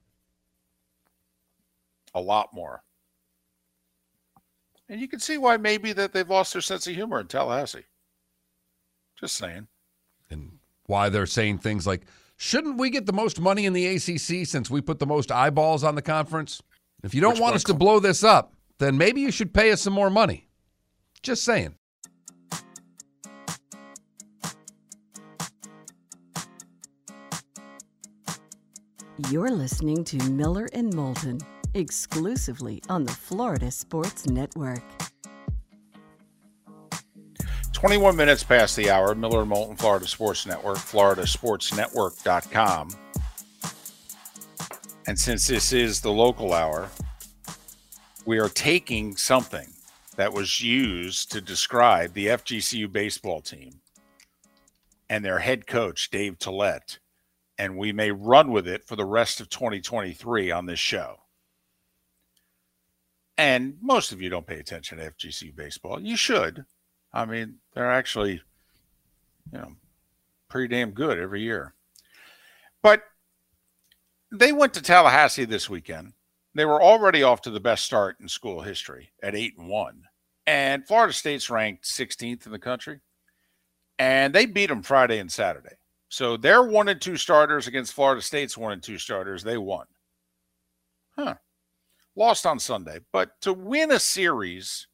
A 2.14 2.20
lot 2.20 2.50
more. 2.52 2.82
And 4.88 5.00
you 5.00 5.08
can 5.08 5.20
see 5.20 5.38
why 5.38 5.56
maybe 5.56 5.92
that 5.92 6.12
they've 6.12 6.28
lost 6.28 6.52
their 6.52 6.62
sense 6.62 6.86
of 6.86 6.94
humor 6.94 7.20
in 7.20 7.26
Tallahassee. 7.26 7.84
Just 9.18 9.36
saying. 9.36 9.68
And 10.30 10.58
why 10.86 11.08
they're 11.08 11.26
saying 11.26 11.58
things 11.58 11.86
like, 11.86 12.02
shouldn't 12.36 12.78
we 12.78 12.90
get 12.90 13.06
the 13.06 13.12
most 13.12 13.40
money 13.40 13.64
in 13.64 13.72
the 13.72 13.86
ACC 13.86 14.46
since 14.46 14.70
we 14.70 14.80
put 14.80 14.98
the 14.98 15.06
most 15.06 15.32
eyeballs 15.32 15.82
on 15.84 15.94
the 15.94 16.02
conference? 16.02 16.62
If 17.02 17.14
you 17.14 17.20
don't 17.20 17.34
Which 17.34 17.40
want 17.40 17.56
us 17.56 17.64
to 17.64 17.74
blow 17.74 17.98
this 18.00 18.22
up, 18.22 18.54
then 18.78 18.98
maybe 18.98 19.20
you 19.20 19.30
should 19.30 19.54
pay 19.54 19.72
us 19.72 19.82
some 19.82 19.92
more 19.92 20.10
money. 20.10 20.48
Just 21.22 21.44
saying. 21.44 21.74
You're 29.30 29.50
listening 29.50 30.04
to 30.04 30.16
Miller 30.30 30.68
and 30.72 30.92
Moulton 30.92 31.38
exclusively 31.74 32.80
on 32.88 33.04
the 33.04 33.12
Florida 33.12 33.70
Sports 33.70 34.26
Network. 34.26 34.82
21 37.72 38.16
minutes 38.16 38.42
past 38.42 38.74
the 38.76 38.88
hour, 38.88 39.14
Miller 39.14 39.40
and 39.40 39.50
Moulton, 39.50 39.76
Florida 39.76 40.06
Sports 40.06 40.46
Network, 40.46 40.78
floridasportsnetwork.com. 40.78 42.88
And 45.06 45.18
since 45.18 45.46
this 45.46 45.72
is 45.72 46.00
the 46.00 46.10
local 46.10 46.54
hour, 46.54 46.88
we 48.24 48.38
are 48.38 48.48
taking 48.48 49.16
something 49.16 49.68
that 50.16 50.32
was 50.32 50.62
used 50.62 51.30
to 51.32 51.42
describe 51.42 52.14
the 52.14 52.28
FGCU 52.28 52.90
baseball 52.90 53.42
team 53.42 53.80
and 55.10 55.24
their 55.24 55.40
head 55.40 55.66
coach, 55.66 56.10
Dave 56.10 56.38
Tollett. 56.38 56.98
And 57.58 57.76
we 57.76 57.92
may 57.92 58.10
run 58.10 58.50
with 58.50 58.66
it 58.66 58.84
for 58.84 58.96
the 58.96 59.04
rest 59.04 59.40
of 59.40 59.50
2023 59.50 60.50
on 60.50 60.66
this 60.66 60.78
show. 60.78 61.20
And 63.36 63.76
most 63.80 64.12
of 64.12 64.22
you 64.22 64.28
don't 64.28 64.46
pay 64.46 64.60
attention 64.60 64.98
to 64.98 65.10
FGCU 65.10 65.54
baseball. 65.56 66.00
You 66.00 66.16
should. 66.16 66.64
I 67.12 67.24
mean, 67.24 67.56
they're 67.74 67.90
actually, 67.90 68.42
you 69.52 69.58
know, 69.58 69.72
pretty 70.48 70.68
damn 70.68 70.92
good 70.92 71.18
every 71.18 71.42
year. 71.42 71.74
But 72.82 73.02
they 74.30 74.52
went 74.52 74.74
to 74.74 74.82
Tallahassee 74.82 75.46
this 75.46 75.68
weekend 75.68 76.12
they 76.54 76.64
were 76.64 76.82
already 76.82 77.22
off 77.22 77.42
to 77.42 77.50
the 77.50 77.60
best 77.60 77.84
start 77.84 78.16
in 78.20 78.28
school 78.28 78.60
history 78.60 79.10
at 79.22 79.34
eight 79.34 79.58
and 79.58 79.68
one. 79.68 80.04
And 80.46 80.86
Florida 80.86 81.12
State's 81.12 81.50
ranked 81.50 81.84
16th 81.84 82.46
in 82.46 82.52
the 82.52 82.58
country. 82.58 83.00
And 83.98 84.34
they 84.34 84.46
beat 84.46 84.66
them 84.66 84.82
Friday 84.82 85.18
and 85.18 85.30
Saturday. 85.30 85.76
So 86.08 86.36
their 86.36 86.62
one 86.62 86.88
and 86.88 87.00
two 87.00 87.16
starters 87.16 87.66
against 87.66 87.92
Florida 87.92 88.22
State's 88.22 88.56
one 88.56 88.72
and 88.72 88.82
two 88.82 88.98
starters, 88.98 89.42
they 89.42 89.56
won. 89.56 89.86
Huh. 91.16 91.34
Lost 92.16 92.46
on 92.46 92.58
Sunday. 92.58 93.00
But 93.12 93.40
to 93.42 93.52
win 93.52 93.90
a 93.90 93.98
series 93.98 94.86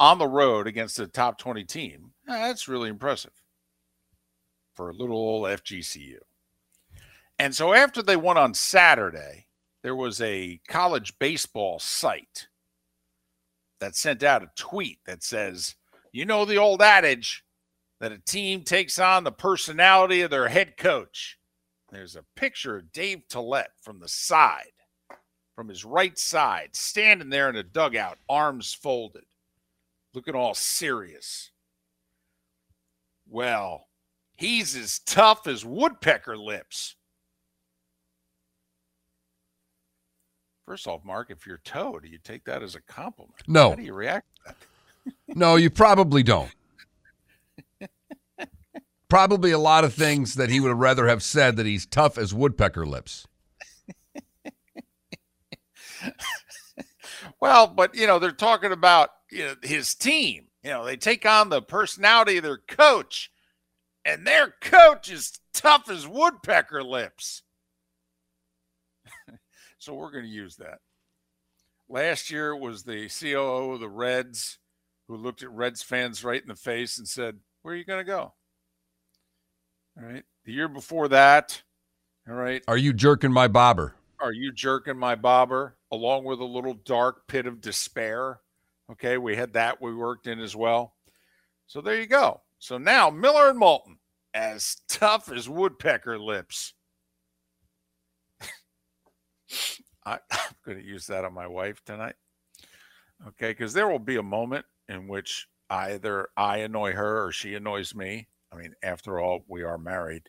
on 0.00 0.18
the 0.18 0.26
road 0.26 0.66
against 0.66 0.98
a 0.98 1.06
top 1.06 1.38
20 1.38 1.64
team, 1.64 2.12
eh, 2.28 2.48
that's 2.48 2.68
really 2.68 2.88
impressive 2.88 3.32
for 4.74 4.90
a 4.90 4.94
little 4.94 5.16
old 5.16 5.46
FGCU. 5.46 6.18
And 7.38 7.54
so 7.54 7.74
after 7.74 8.02
they 8.02 8.16
won 8.16 8.38
on 8.38 8.54
Saturday, 8.54 9.46
there 9.82 9.96
was 9.96 10.20
a 10.20 10.60
college 10.68 11.18
baseball 11.18 11.78
site 11.78 12.48
that 13.80 13.96
sent 13.96 14.22
out 14.22 14.44
a 14.44 14.50
tweet 14.56 15.00
that 15.06 15.22
says, 15.22 15.74
you 16.12 16.24
know, 16.24 16.44
the 16.44 16.56
old 16.56 16.80
adage 16.80 17.44
that 18.00 18.12
a 18.12 18.18
team 18.18 18.62
takes 18.62 18.98
on 18.98 19.24
the 19.24 19.32
personality 19.32 20.22
of 20.22 20.30
their 20.30 20.48
head 20.48 20.76
coach. 20.76 21.38
There's 21.90 22.16
a 22.16 22.24
picture 22.36 22.76
of 22.76 22.92
Dave 22.92 23.22
Tollett 23.28 23.68
from 23.80 24.00
the 24.00 24.08
side, 24.08 24.71
from 25.54 25.68
his 25.68 25.84
right 25.84 26.18
side, 26.18 26.70
standing 26.72 27.30
there 27.30 27.48
in 27.48 27.56
a 27.56 27.62
dugout, 27.62 28.18
arms 28.28 28.72
folded, 28.72 29.24
looking 30.14 30.34
all 30.34 30.54
serious. 30.54 31.50
Well, 33.28 33.88
he's 34.34 34.76
as 34.76 34.98
tough 35.00 35.46
as 35.46 35.64
woodpecker 35.64 36.36
lips. 36.36 36.96
First 40.66 40.86
off, 40.86 41.04
Mark, 41.04 41.30
if 41.30 41.46
you're 41.46 41.60
toe, 41.64 41.98
do 41.98 42.08
you 42.08 42.18
take 42.22 42.44
that 42.44 42.62
as 42.62 42.74
a 42.74 42.80
compliment? 42.80 43.36
No. 43.46 43.70
How 43.70 43.74
do 43.74 43.82
you 43.82 43.94
react 43.94 44.26
to 44.36 44.42
that? 44.46 44.56
no, 45.36 45.56
you 45.56 45.70
probably 45.70 46.22
don't. 46.22 46.50
probably 49.08 49.50
a 49.50 49.58
lot 49.58 49.84
of 49.84 49.92
things 49.92 50.34
that 50.34 50.50
he 50.50 50.60
would 50.60 50.72
rather 50.76 51.08
have 51.08 51.22
said 51.22 51.56
that 51.56 51.66
he's 51.66 51.84
tough 51.84 52.16
as 52.16 52.32
woodpecker 52.32 52.86
lips. 52.86 53.26
well, 57.40 57.66
but 57.66 57.94
you 57.94 58.06
know, 58.06 58.18
they're 58.18 58.32
talking 58.32 58.72
about 58.72 59.10
you 59.30 59.44
know, 59.44 59.54
his 59.62 59.94
team. 59.94 60.46
You 60.62 60.70
know, 60.70 60.84
they 60.84 60.96
take 60.96 61.26
on 61.26 61.48
the 61.48 61.62
personality 61.62 62.36
of 62.36 62.44
their 62.44 62.58
coach, 62.58 63.30
and 64.04 64.26
their 64.26 64.54
coach 64.60 65.10
is 65.10 65.38
tough 65.52 65.90
as 65.90 66.06
woodpecker 66.06 66.82
lips. 66.82 67.42
so 69.78 69.94
we're 69.94 70.12
going 70.12 70.24
to 70.24 70.30
use 70.30 70.56
that. 70.56 70.78
Last 71.88 72.30
year 72.30 72.56
was 72.56 72.84
the 72.84 73.08
COO 73.08 73.72
of 73.72 73.80
the 73.80 73.88
Reds 73.88 74.58
who 75.08 75.16
looked 75.16 75.42
at 75.42 75.50
Reds 75.50 75.82
fans 75.82 76.24
right 76.24 76.40
in 76.40 76.48
the 76.48 76.54
face 76.54 76.96
and 76.96 77.08
said, 77.08 77.38
Where 77.62 77.74
are 77.74 77.76
you 77.76 77.84
going 77.84 78.00
to 78.00 78.04
go? 78.04 78.32
All 79.98 80.04
right. 80.04 80.24
The 80.44 80.52
year 80.52 80.68
before 80.68 81.08
that, 81.08 81.62
all 82.28 82.34
right. 82.34 82.62
Are 82.66 82.76
you 82.76 82.92
jerking 82.92 83.32
my 83.32 83.48
bobber? 83.48 83.94
Are 84.22 84.32
you 84.32 84.52
jerking 84.52 84.96
my 84.96 85.16
bobber? 85.16 85.76
Along 85.90 86.24
with 86.24 86.38
a 86.38 86.44
little 86.44 86.74
dark 86.74 87.26
pit 87.26 87.44
of 87.44 87.60
despair. 87.60 88.38
Okay. 88.90 89.18
We 89.18 89.34
had 89.34 89.52
that 89.54 89.82
we 89.82 89.92
worked 89.92 90.28
in 90.28 90.38
as 90.38 90.54
well. 90.54 90.94
So 91.66 91.80
there 91.80 92.00
you 92.00 92.06
go. 92.06 92.42
So 92.58 92.78
now 92.78 93.10
Miller 93.10 93.50
and 93.50 93.58
Moulton, 93.58 93.98
as 94.32 94.76
tough 94.88 95.30
as 95.30 95.48
woodpecker 95.48 96.20
lips. 96.20 96.74
I, 100.06 100.20
am 100.30 100.54
going 100.64 100.78
to 100.78 100.84
use 100.84 101.08
that 101.08 101.24
on 101.24 101.34
my 101.34 101.48
wife 101.48 101.82
tonight. 101.84 102.14
Okay. 103.26 103.50
Because 103.50 103.72
there 103.72 103.88
will 103.88 103.98
be 103.98 104.16
a 104.16 104.22
moment 104.22 104.66
in 104.88 105.08
which 105.08 105.48
either 105.68 106.28
I 106.36 106.58
annoy 106.58 106.92
her 106.92 107.24
or 107.24 107.32
she 107.32 107.54
annoys 107.56 107.92
me. 107.92 108.28
I 108.52 108.56
mean, 108.56 108.74
after 108.84 109.18
all, 109.18 109.44
we 109.48 109.64
are 109.64 109.78
married. 109.78 110.28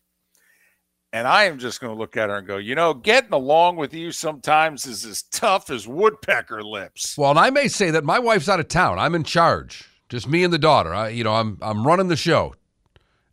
And 1.13 1.27
I 1.27 1.43
am 1.43 1.59
just 1.59 1.79
going 1.79 1.93
to 1.93 1.97
look 1.97 2.17
at 2.17 2.31
her 2.31 2.37
and 2.37 2.47
go, 2.47 2.57
you 2.57 2.73
know, 2.73 2.95
getting 2.95 3.33
along 3.33 3.75
with 3.75 3.93
you 3.93 4.11
sometimes 4.11 4.87
is 4.87 5.05
as 5.05 5.21
tough 5.21 5.69
as 5.69 5.87
woodpecker 5.87 6.63
lips. 6.63 7.15
Well, 7.15 7.29
and 7.29 7.37
I 7.37 7.51
may 7.51 7.67
say 7.67 7.91
that 7.91 8.03
my 8.03 8.17
wife's 8.17 8.49
out 8.49 8.59
of 8.59 8.67
town. 8.67 8.97
I'm 8.97 9.13
in 9.13 9.23
charge, 9.23 9.87
just 10.09 10.27
me 10.27 10.43
and 10.43 10.51
the 10.51 10.57
daughter. 10.57 10.91
I, 10.91 11.09
you 11.09 11.23
know, 11.23 11.35
I'm 11.35 11.59
I'm 11.61 11.85
running 11.85 12.07
the 12.07 12.15
show, 12.15 12.55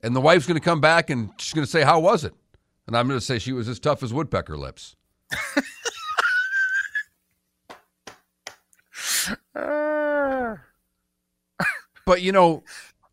and 0.02 0.14
the 0.14 0.20
wife's 0.20 0.46
going 0.46 0.60
to 0.60 0.64
come 0.64 0.82
back 0.82 1.08
and 1.08 1.30
she's 1.38 1.54
going 1.54 1.64
to 1.64 1.70
say, 1.70 1.82
"How 1.82 1.98
was 2.00 2.22
it?" 2.22 2.34
And 2.86 2.94
I'm 2.94 3.08
going 3.08 3.18
to 3.18 3.24
say 3.24 3.38
she 3.38 3.52
was 3.54 3.66
as 3.66 3.80
tough 3.80 4.02
as 4.02 4.12
woodpecker 4.12 4.58
lips. 4.58 4.96
but 12.04 12.20
you 12.20 12.32
know, 12.32 12.62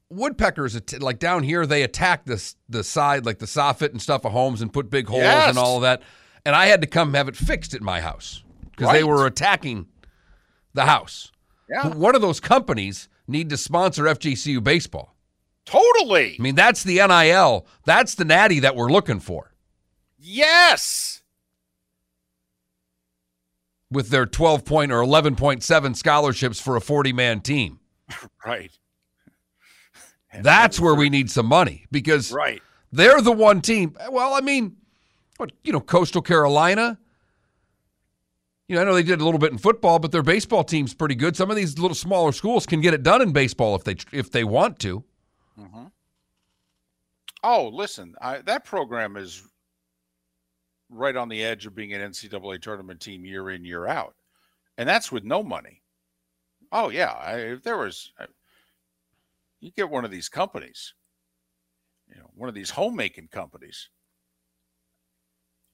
woodpeckers 0.10 0.80
like 1.02 1.20
down 1.20 1.44
here 1.44 1.66
they 1.66 1.84
attack 1.84 2.26
this 2.26 2.56
the 2.70 2.84
side 2.84 3.26
like 3.26 3.40
the 3.40 3.46
soffit 3.46 3.92
and 3.92 4.02
stuff 4.02 4.26
of 4.26 4.32
homes 4.32 4.62
and 4.62 4.72
put 4.72 4.90
big 4.90 5.08
holes 5.08 5.24
yes. 5.24 5.50
and 5.50 5.58
all 5.58 5.78
of 5.78 5.82
that. 5.82 6.02
And 6.46 6.56
i 6.56 6.68
had 6.68 6.82
to 6.82 6.88
come 6.88 7.14
have 7.14 7.28
it 7.28 7.36
fixed 7.36 7.74
at 7.74 7.82
my 7.82 8.00
house 8.00 8.44
because 8.72 8.88
right. 8.88 8.94
they 8.94 9.04
were 9.04 9.26
attacking 9.26 9.88
the 10.74 10.86
house. 10.86 11.32
Yeah. 11.70 11.90
one 11.90 12.16
of 12.16 12.22
those 12.22 12.40
companies 12.40 13.10
need 13.28 13.50
to 13.50 13.58
sponsor 13.58 14.04
fgcu 14.04 14.64
baseball. 14.64 15.16
Totally. 15.66 16.38
I 16.40 16.42
mean 16.42 16.56
that's 16.56 16.84
the 16.84 17.00
nil 17.06 17.68
that's 17.86 18.16
the 18.16 18.26
natty 18.26 18.60
that 18.62 18.76
we're 18.76 18.92
looking 18.92 19.20
for. 19.20 19.54
Yes. 20.18 21.22
With 23.92 24.10
their 24.10 24.26
12 24.26 24.66
point 24.66 24.92
or 24.92 25.02
11.7 25.02 25.96
scholarships 25.96 26.60
for 26.60 26.76
a 26.76 26.82
40 26.82 27.14
man 27.14 27.42
team. 27.42 27.80
Right 28.46 28.72
that's 30.44 30.80
where 30.80 30.96
we 30.96 31.10
need 31.10 31.30
some 31.30 31.46
money 31.46 31.86
because 31.92 32.32
right. 32.32 32.62
they're 32.92 33.22
the 33.22 33.32
one 33.32 33.62
team. 33.62 33.96
Well, 34.10 34.34
I 34.34 34.42
mean, 34.42 34.78
what 35.38 35.52
you 35.64 35.72
know, 35.72 35.82
Coastal 35.82 36.22
Carolina. 36.22 36.98
You 38.68 38.76
know, 38.76 38.82
I 38.82 38.86
know 38.86 38.94
they 38.94 39.04
did 39.04 39.22
a 39.22 39.24
little 39.24 39.40
bit 39.40 39.54
in 39.54 39.58
football, 39.58 39.98
but 39.98 40.12
their 40.12 40.24
baseball 40.24 40.64
team's 40.64 40.94
pretty 40.94 41.16
good. 41.16 41.38
Some 41.38 41.50
of 41.50 41.56
these 41.56 41.80
little 41.80 41.96
smaller 41.96 42.34
schools 42.34 42.66
can 42.66 42.82
get 42.82 42.94
it 42.94 43.02
done 43.02 43.22
in 43.22 43.32
baseball 43.32 43.76
if 43.76 43.86
they 43.86 43.96
if 44.12 44.32
they 44.32 44.44
want 44.44 44.80
to. 44.80 45.04
Mm-hmm. 45.58 45.86
Oh, 47.44 47.70
listen, 47.70 48.16
I, 48.20 48.40
that 48.40 48.66
program 48.66 49.16
is 49.16 49.44
right 50.90 51.16
on 51.16 51.30
the 51.30 51.44
edge 51.44 51.66
of 51.66 51.76
being 51.76 51.94
an 51.94 52.12
NCAA 52.12 52.62
tournament 52.62 53.00
team 53.00 53.26
year 53.26 53.52
in 53.52 53.64
year 53.64 53.88
out, 53.88 54.16
and 54.78 54.88
that's 54.88 55.12
with 55.12 55.24
no 55.24 55.44
money. 55.44 55.82
Oh 56.72 56.90
yeah, 56.90 57.12
I, 57.12 57.36
if 57.36 57.64
there 57.64 57.78
was, 57.78 58.12
you 59.60 59.72
get 59.72 59.90
one 59.90 60.06
of 60.06 60.12
these 60.12 60.30
companies, 60.30 60.94
you 62.08 62.16
know, 62.16 62.30
one 62.36 62.50
of 62.50 62.56
these 62.56 62.72
homemaking 62.72 63.30
companies. 63.32 63.90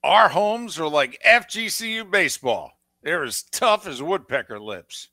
Our 0.04 0.30
homes 0.30 0.80
are 0.80 0.88
like 0.88 1.22
FGCU 1.26 2.10
baseball. 2.12 2.74
They're 3.02 3.24
as 3.24 3.43
tough 3.43 3.88
as 3.88 4.02
woodpecker 4.02 4.60
lips. 4.60 5.10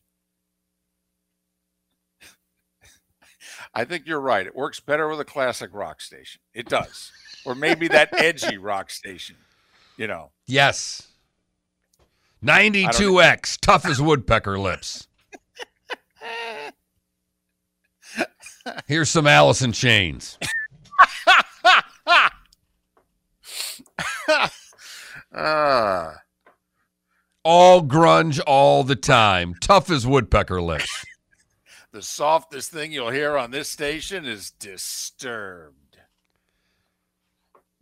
I 3.75 3.85
think 3.85 4.07
you're 4.07 4.21
right. 4.21 4.47
It 4.47 4.55
works 4.55 4.81
better 4.81 5.09
with 5.09 5.21
a 5.21 5.25
classic 5.25 5.71
rock 5.73 6.01
station. 6.01 6.41
It 6.55 6.69
does. 6.69 7.13
or 7.45 7.55
maybe 7.55 7.89
that 7.89 8.11
edgy 8.19 8.59
rock 8.59 8.91
station, 8.91 9.37
you 9.97 10.07
know. 10.07 10.31
Yes. 10.47 11.09
92X, 12.45 13.59
tough 13.61 13.85
as 13.87 14.01
woodpecker 14.01 14.59
lips. 14.59 15.07
Here's 18.87 19.11
some 19.11 19.27
Alice 19.27 19.63
in 19.63 19.73
Chains. 19.73 20.39
uh. 25.35 26.13
All 27.43 27.83
grunge 27.83 28.39
all 28.47 28.85
the 28.85 28.97
time. 28.97 29.55
Tough 29.63 29.91
as 29.91 30.07
woodpecker 30.07 30.61
lips. 30.61 31.07
the 31.93 32.03
softest 32.03 32.71
thing 32.71 32.93
you'll 32.93 33.11
hear 33.11 33.39
on 33.39 33.51
this 33.51 33.71
station 33.71 34.27
is 34.27 34.51
disturbed. 34.51 35.97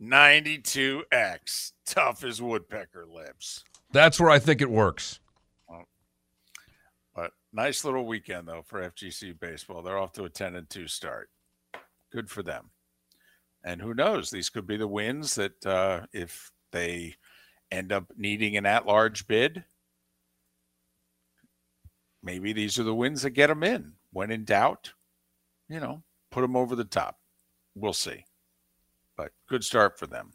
92X. 0.01 1.73
Tough 1.85 2.23
as 2.23 2.41
woodpecker 2.41 3.05
lips. 3.05 3.65
That's 3.91 4.17
where 4.17 4.29
I 4.29 4.39
think 4.39 4.61
it 4.61 4.69
works 4.69 5.19
nice 7.53 7.83
little 7.83 8.05
weekend 8.05 8.47
though 8.47 8.63
for 8.65 8.81
FGC 8.81 9.39
baseball. 9.39 9.81
They're 9.81 9.97
off 9.97 10.13
to 10.13 10.25
a 10.25 10.29
10 10.29 10.55
and 10.55 10.69
2 10.69 10.87
start. 10.87 11.29
Good 12.11 12.29
for 12.29 12.43
them. 12.43 12.71
And 13.63 13.81
who 13.81 13.93
knows? 13.93 14.29
These 14.29 14.49
could 14.49 14.65
be 14.65 14.77
the 14.77 14.87
wins 14.87 15.35
that 15.35 15.65
uh, 15.65 16.05
if 16.13 16.51
they 16.71 17.15
end 17.71 17.91
up 17.91 18.11
needing 18.17 18.55
an 18.57 18.65
at-large 18.65 19.27
bid, 19.27 19.63
maybe 22.23 22.53
these 22.53 22.79
are 22.79 22.83
the 22.83 22.95
wins 22.95 23.23
that 23.23 23.31
get 23.31 23.47
them 23.47 23.63
in. 23.63 23.93
When 24.11 24.31
in 24.31 24.45
doubt, 24.45 24.93
you 25.67 25.79
know, 25.79 26.03
put 26.31 26.41
them 26.41 26.55
over 26.55 26.75
the 26.75 26.85
top. 26.85 27.17
We'll 27.75 27.93
see. 27.93 28.25
But 29.17 29.31
good 29.47 29.63
start 29.63 29.99
for 29.99 30.07
them. 30.07 30.31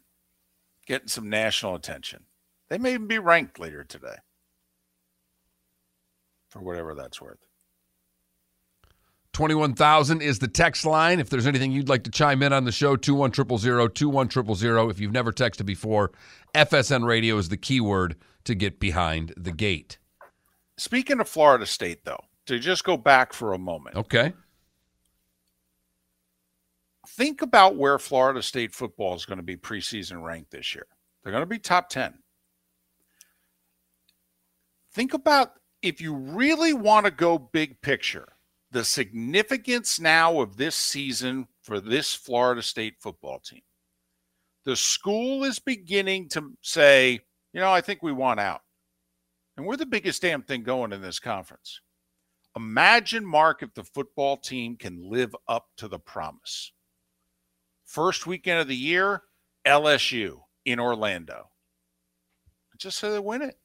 Getting 0.85 1.07
some 1.07 1.29
national 1.29 1.75
attention. 1.75 2.25
They 2.69 2.77
may 2.77 2.93
even 2.93 3.07
be 3.07 3.19
ranked 3.19 3.59
later 3.59 3.83
today 3.83 4.17
for 6.55 6.61
whatever 6.61 6.95
that's 6.95 7.21
worth. 7.21 7.37
21,000 9.33 10.21
is 10.21 10.39
the 10.39 10.47
text 10.47 10.85
line. 10.85 11.19
If 11.19 11.29
there's 11.29 11.45
anything 11.45 11.73
you'd 11.73 11.89
like 11.89 12.05
to 12.05 12.09
chime 12.09 12.41
in 12.41 12.53
on 12.53 12.63
the 12.63 12.71
show, 12.71 12.95
21 12.95 13.33
000, 13.33 14.89
If 14.89 14.99
you've 15.01 15.11
never 15.11 15.33
texted 15.33 15.65
before, 15.65 16.13
FSN 16.53 17.05
radio 17.05 17.37
is 17.37 17.49
the 17.49 17.57
keyword 17.57 18.15
to 18.45 18.55
get 18.55 18.79
behind 18.79 19.33
the 19.35 19.51
gate. 19.51 19.97
Speaking 20.77 21.19
of 21.19 21.27
Florida 21.27 21.65
State, 21.65 22.05
though, 22.05 22.23
to 22.45 22.57
just 22.59 22.85
go 22.85 22.95
back 22.95 23.33
for 23.33 23.51
a 23.51 23.57
moment. 23.57 23.97
Okay. 23.97 24.31
Think 27.09 27.41
about 27.41 27.75
where 27.75 27.99
Florida 27.99 28.41
State 28.41 28.73
football 28.73 29.15
is 29.15 29.25
going 29.25 29.37
to 29.39 29.43
be 29.43 29.57
preseason 29.57 30.23
ranked 30.23 30.51
this 30.51 30.73
year. 30.73 30.87
They're 31.23 31.33
going 31.33 31.43
to 31.43 31.45
be 31.45 31.59
top 31.59 31.89
10. 31.89 32.13
Think 34.93 35.13
about 35.13 35.51
if 35.85 36.01
you 36.01 36.15
really 36.15 36.73
want 36.73 37.05
to 37.05 37.11
go 37.11 37.37
big 37.37 37.79
picture, 37.81 38.27
the 38.71 38.83
significance 38.83 39.99
now 39.99 40.41
of 40.41 40.57
this 40.57 40.75
season 40.75 41.47
for 41.61 41.79
this 41.79 42.13
Florida 42.13 42.63
State 42.63 42.95
football 42.99 43.39
team, 43.39 43.61
the 44.65 44.75
school 44.75 45.43
is 45.43 45.59
beginning 45.59 46.27
to 46.29 46.53
say, 46.61 47.19
you 47.53 47.61
know, 47.61 47.71
I 47.71 47.81
think 47.81 48.01
we 48.01 48.11
want 48.11 48.39
out. 48.39 48.61
And 49.57 49.65
we're 49.65 49.77
the 49.77 49.85
biggest 49.85 50.23
damn 50.23 50.41
thing 50.41 50.63
going 50.63 50.91
in 50.91 51.01
this 51.01 51.19
conference. 51.19 51.79
Imagine, 52.55 53.23
Mark, 53.23 53.61
if 53.61 53.73
the 53.75 53.83
football 53.83 54.37
team 54.37 54.77
can 54.77 55.07
live 55.09 55.35
up 55.47 55.67
to 55.77 55.87
the 55.87 55.99
promise. 55.99 56.71
First 57.85 58.25
weekend 58.25 58.59
of 58.59 58.67
the 58.67 58.75
year, 58.75 59.21
LSU 59.67 60.39
in 60.65 60.79
Orlando. 60.79 61.51
Just 62.79 62.97
so 62.97 63.11
they 63.11 63.19
win 63.19 63.43
it. 63.43 63.55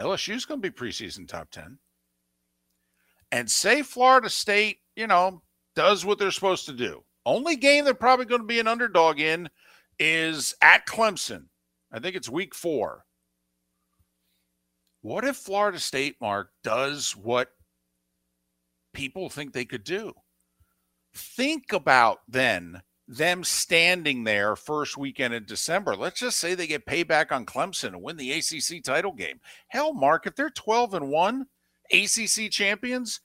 LSU's 0.00 0.44
going 0.44 0.60
to 0.60 0.70
be 0.70 0.74
preseason 0.74 1.28
top 1.28 1.50
10. 1.50 1.78
And 3.30 3.50
say 3.50 3.82
Florida 3.82 4.28
State, 4.28 4.78
you 4.96 5.06
know, 5.06 5.42
does 5.74 6.04
what 6.04 6.18
they're 6.18 6.30
supposed 6.30 6.66
to 6.66 6.72
do. 6.72 7.02
Only 7.24 7.56
game 7.56 7.84
they're 7.84 7.94
probably 7.94 8.26
going 8.26 8.40
to 8.40 8.46
be 8.46 8.60
an 8.60 8.68
underdog 8.68 9.20
in 9.20 9.48
is 9.98 10.54
at 10.60 10.86
Clemson. 10.86 11.46
I 11.92 11.98
think 11.98 12.16
it's 12.16 12.28
week 12.28 12.54
four. 12.54 13.04
What 15.02 15.24
if 15.24 15.36
Florida 15.36 15.78
State, 15.78 16.16
Mark, 16.20 16.50
does 16.62 17.16
what 17.16 17.48
people 18.92 19.28
think 19.28 19.52
they 19.52 19.64
could 19.64 19.84
do? 19.84 20.12
Think 21.14 21.72
about 21.72 22.20
then 22.28 22.82
them 23.08 23.44
standing 23.44 24.24
there 24.24 24.56
first 24.56 24.96
weekend 24.96 25.34
in 25.34 25.44
December. 25.44 25.96
Let's 25.96 26.20
just 26.20 26.38
say 26.38 26.54
they 26.54 26.66
get 26.66 26.86
payback 26.86 27.32
on 27.32 27.44
Clemson 27.44 27.88
and 27.88 28.02
win 28.02 28.16
the 28.16 28.32
ACC 28.32 28.82
title 28.82 29.12
game. 29.12 29.40
Hell, 29.68 29.92
Mark, 29.92 30.26
if 30.26 30.34
they're 30.36 30.50
12 30.50 30.94
and 30.94 31.08
1 31.08 31.46
ACC 31.92 32.50
champions, 32.50 33.20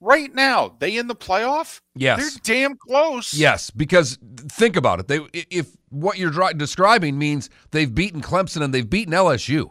right 0.00 0.34
now, 0.34 0.76
they 0.78 0.96
in 0.96 1.06
the 1.06 1.14
playoff? 1.14 1.80
Yes. 1.94 2.18
They're 2.20 2.40
damn 2.42 2.76
close. 2.76 3.32
Yes, 3.34 3.70
because 3.70 4.18
think 4.50 4.76
about 4.76 5.00
it. 5.00 5.08
They 5.08 5.20
if 5.32 5.68
what 5.88 6.18
you're 6.18 6.52
describing 6.54 7.18
means 7.18 7.48
they've 7.70 7.92
beaten 7.94 8.20
Clemson 8.20 8.62
and 8.62 8.74
they've 8.74 8.88
beaten 8.88 9.14
LSU. 9.14 9.70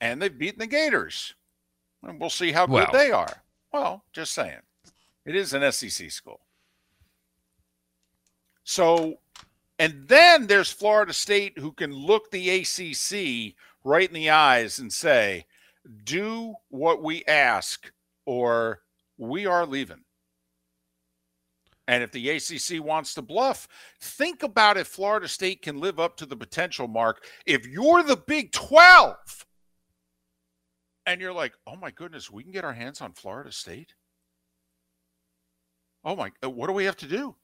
And 0.00 0.20
they've 0.20 0.36
beaten 0.36 0.58
the 0.58 0.66
Gators. 0.66 1.34
And 2.02 2.20
we'll 2.20 2.28
see 2.30 2.52
how 2.52 2.66
Well. 2.66 2.86
good 2.86 2.94
they 2.94 3.10
are. 3.10 3.42
Well, 3.72 4.04
just 4.12 4.32
saying. 4.32 4.60
It 5.24 5.34
is 5.34 5.54
an 5.54 5.72
SEC 5.72 6.10
school. 6.10 6.40
So, 8.66 9.20
and 9.78 10.08
then 10.08 10.48
there's 10.48 10.72
Florida 10.72 11.12
State 11.12 11.56
who 11.56 11.70
can 11.70 11.92
look 11.92 12.30
the 12.30 12.50
ACC 12.50 13.54
right 13.84 14.08
in 14.08 14.14
the 14.14 14.30
eyes 14.30 14.80
and 14.80 14.92
say, 14.92 15.46
do 16.02 16.52
what 16.68 17.00
we 17.00 17.24
ask 17.26 17.92
or 18.26 18.80
we 19.16 19.46
are 19.46 19.64
leaving. 19.64 20.02
And 21.86 22.02
if 22.02 22.10
the 22.10 22.28
ACC 22.28 22.84
wants 22.84 23.14
to 23.14 23.22
bluff, 23.22 23.68
think 24.00 24.42
about 24.42 24.76
if 24.76 24.88
Florida 24.88 25.28
State 25.28 25.62
can 25.62 25.78
live 25.78 26.00
up 26.00 26.16
to 26.16 26.26
the 26.26 26.36
potential 26.36 26.88
mark. 26.88 27.24
If 27.46 27.68
you're 27.68 28.02
the 28.02 28.16
Big 28.16 28.50
12 28.50 29.46
and 31.06 31.20
you're 31.20 31.32
like, 31.32 31.54
oh 31.68 31.76
my 31.76 31.92
goodness, 31.92 32.32
we 32.32 32.42
can 32.42 32.50
get 32.50 32.64
our 32.64 32.72
hands 32.72 33.00
on 33.00 33.12
Florida 33.12 33.52
State. 33.52 33.94
Oh 36.04 36.16
my, 36.16 36.32
uh, 36.42 36.50
what 36.50 36.66
do 36.66 36.72
we 36.72 36.86
have 36.86 36.96
to 36.96 37.06
do? 37.06 37.36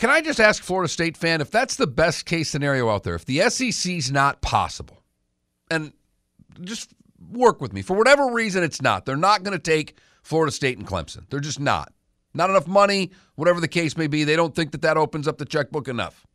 Can 0.00 0.08
I 0.08 0.22
just 0.22 0.40
ask 0.40 0.62
Florida 0.62 0.88
State 0.88 1.18
fan 1.18 1.42
if 1.42 1.50
that's 1.50 1.76
the 1.76 1.86
best 1.86 2.24
case 2.24 2.48
scenario 2.48 2.88
out 2.88 3.02
there? 3.02 3.14
If 3.14 3.26
the 3.26 3.40
SEC's 3.50 4.10
not 4.10 4.40
possible, 4.40 5.02
and 5.70 5.92
just 6.62 6.94
work 7.30 7.60
with 7.60 7.74
me 7.74 7.82
for 7.82 7.94
whatever 7.94 8.32
reason 8.32 8.62
it's 8.62 8.80
not. 8.80 9.04
They're 9.04 9.14
not 9.14 9.42
going 9.42 9.52
to 9.52 9.62
take 9.62 9.98
Florida 10.22 10.50
State 10.50 10.78
and 10.78 10.86
Clemson. 10.86 11.28
They're 11.28 11.38
just 11.38 11.60
not. 11.60 11.92
Not 12.32 12.48
enough 12.48 12.66
money, 12.66 13.10
whatever 13.34 13.60
the 13.60 13.68
case 13.68 13.94
may 13.94 14.06
be. 14.06 14.24
They 14.24 14.36
don't 14.36 14.54
think 14.54 14.72
that 14.72 14.80
that 14.80 14.96
opens 14.96 15.28
up 15.28 15.36
the 15.36 15.44
checkbook 15.44 15.86
enough. 15.86 16.26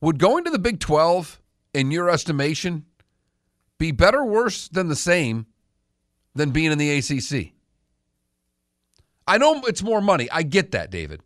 Would 0.00 0.18
going 0.18 0.44
to 0.44 0.50
the 0.50 0.58
Big 0.58 0.80
12, 0.80 1.38
in 1.74 1.90
your 1.90 2.08
estimation, 2.08 2.86
be 3.76 3.92
better, 3.92 4.24
worse 4.24 4.68
than 4.68 4.88
the 4.88 4.96
same 4.96 5.44
than 6.34 6.50
being 6.50 6.72
in 6.72 6.78
the 6.78 6.96
ACC? 6.96 7.52
I 9.26 9.38
know 9.38 9.62
it's 9.66 9.82
more 9.82 10.00
money. 10.00 10.28
I 10.30 10.42
get 10.42 10.72
that, 10.72 10.90
David. 10.90 11.20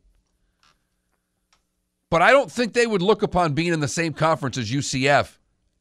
But 2.10 2.22
I 2.22 2.30
don't 2.30 2.50
think 2.50 2.72
they 2.72 2.86
would 2.86 3.02
look 3.02 3.22
upon 3.22 3.52
being 3.52 3.72
in 3.72 3.80
the 3.80 3.88
same 3.88 4.12
conference 4.12 4.56
as 4.56 4.70
UCF 4.70 5.36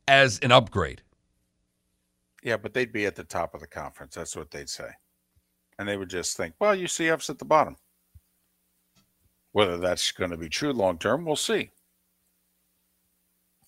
as 0.08 0.39
an 0.39 0.51
upgrade. 0.51 1.01
Yeah, 2.43 2.58
but 2.58 2.73
they'd 2.73 2.91
be 2.91 3.06
at 3.06 3.15
the 3.15 3.23
top 3.23 3.53
of 3.53 3.62
the 3.62 3.67
conference. 3.67 4.15
That's 4.15 4.36
what 4.36 4.51
they'd 4.51 4.69
say. 4.69 4.89
And 5.80 5.88
they 5.88 5.97
would 5.97 6.10
just 6.10 6.36
think, 6.36 6.56
well, 6.60 6.75
UCF's 6.75 7.30
at 7.30 7.39
the 7.39 7.45
bottom. 7.45 7.75
Whether 9.51 9.77
that's 9.77 10.12
going 10.12 10.32
to 10.32 10.38
be 10.38 10.49
true 10.49 10.73
long 10.73 10.97
term, 10.97 11.25
we'll 11.25 11.36
see. 11.36 11.71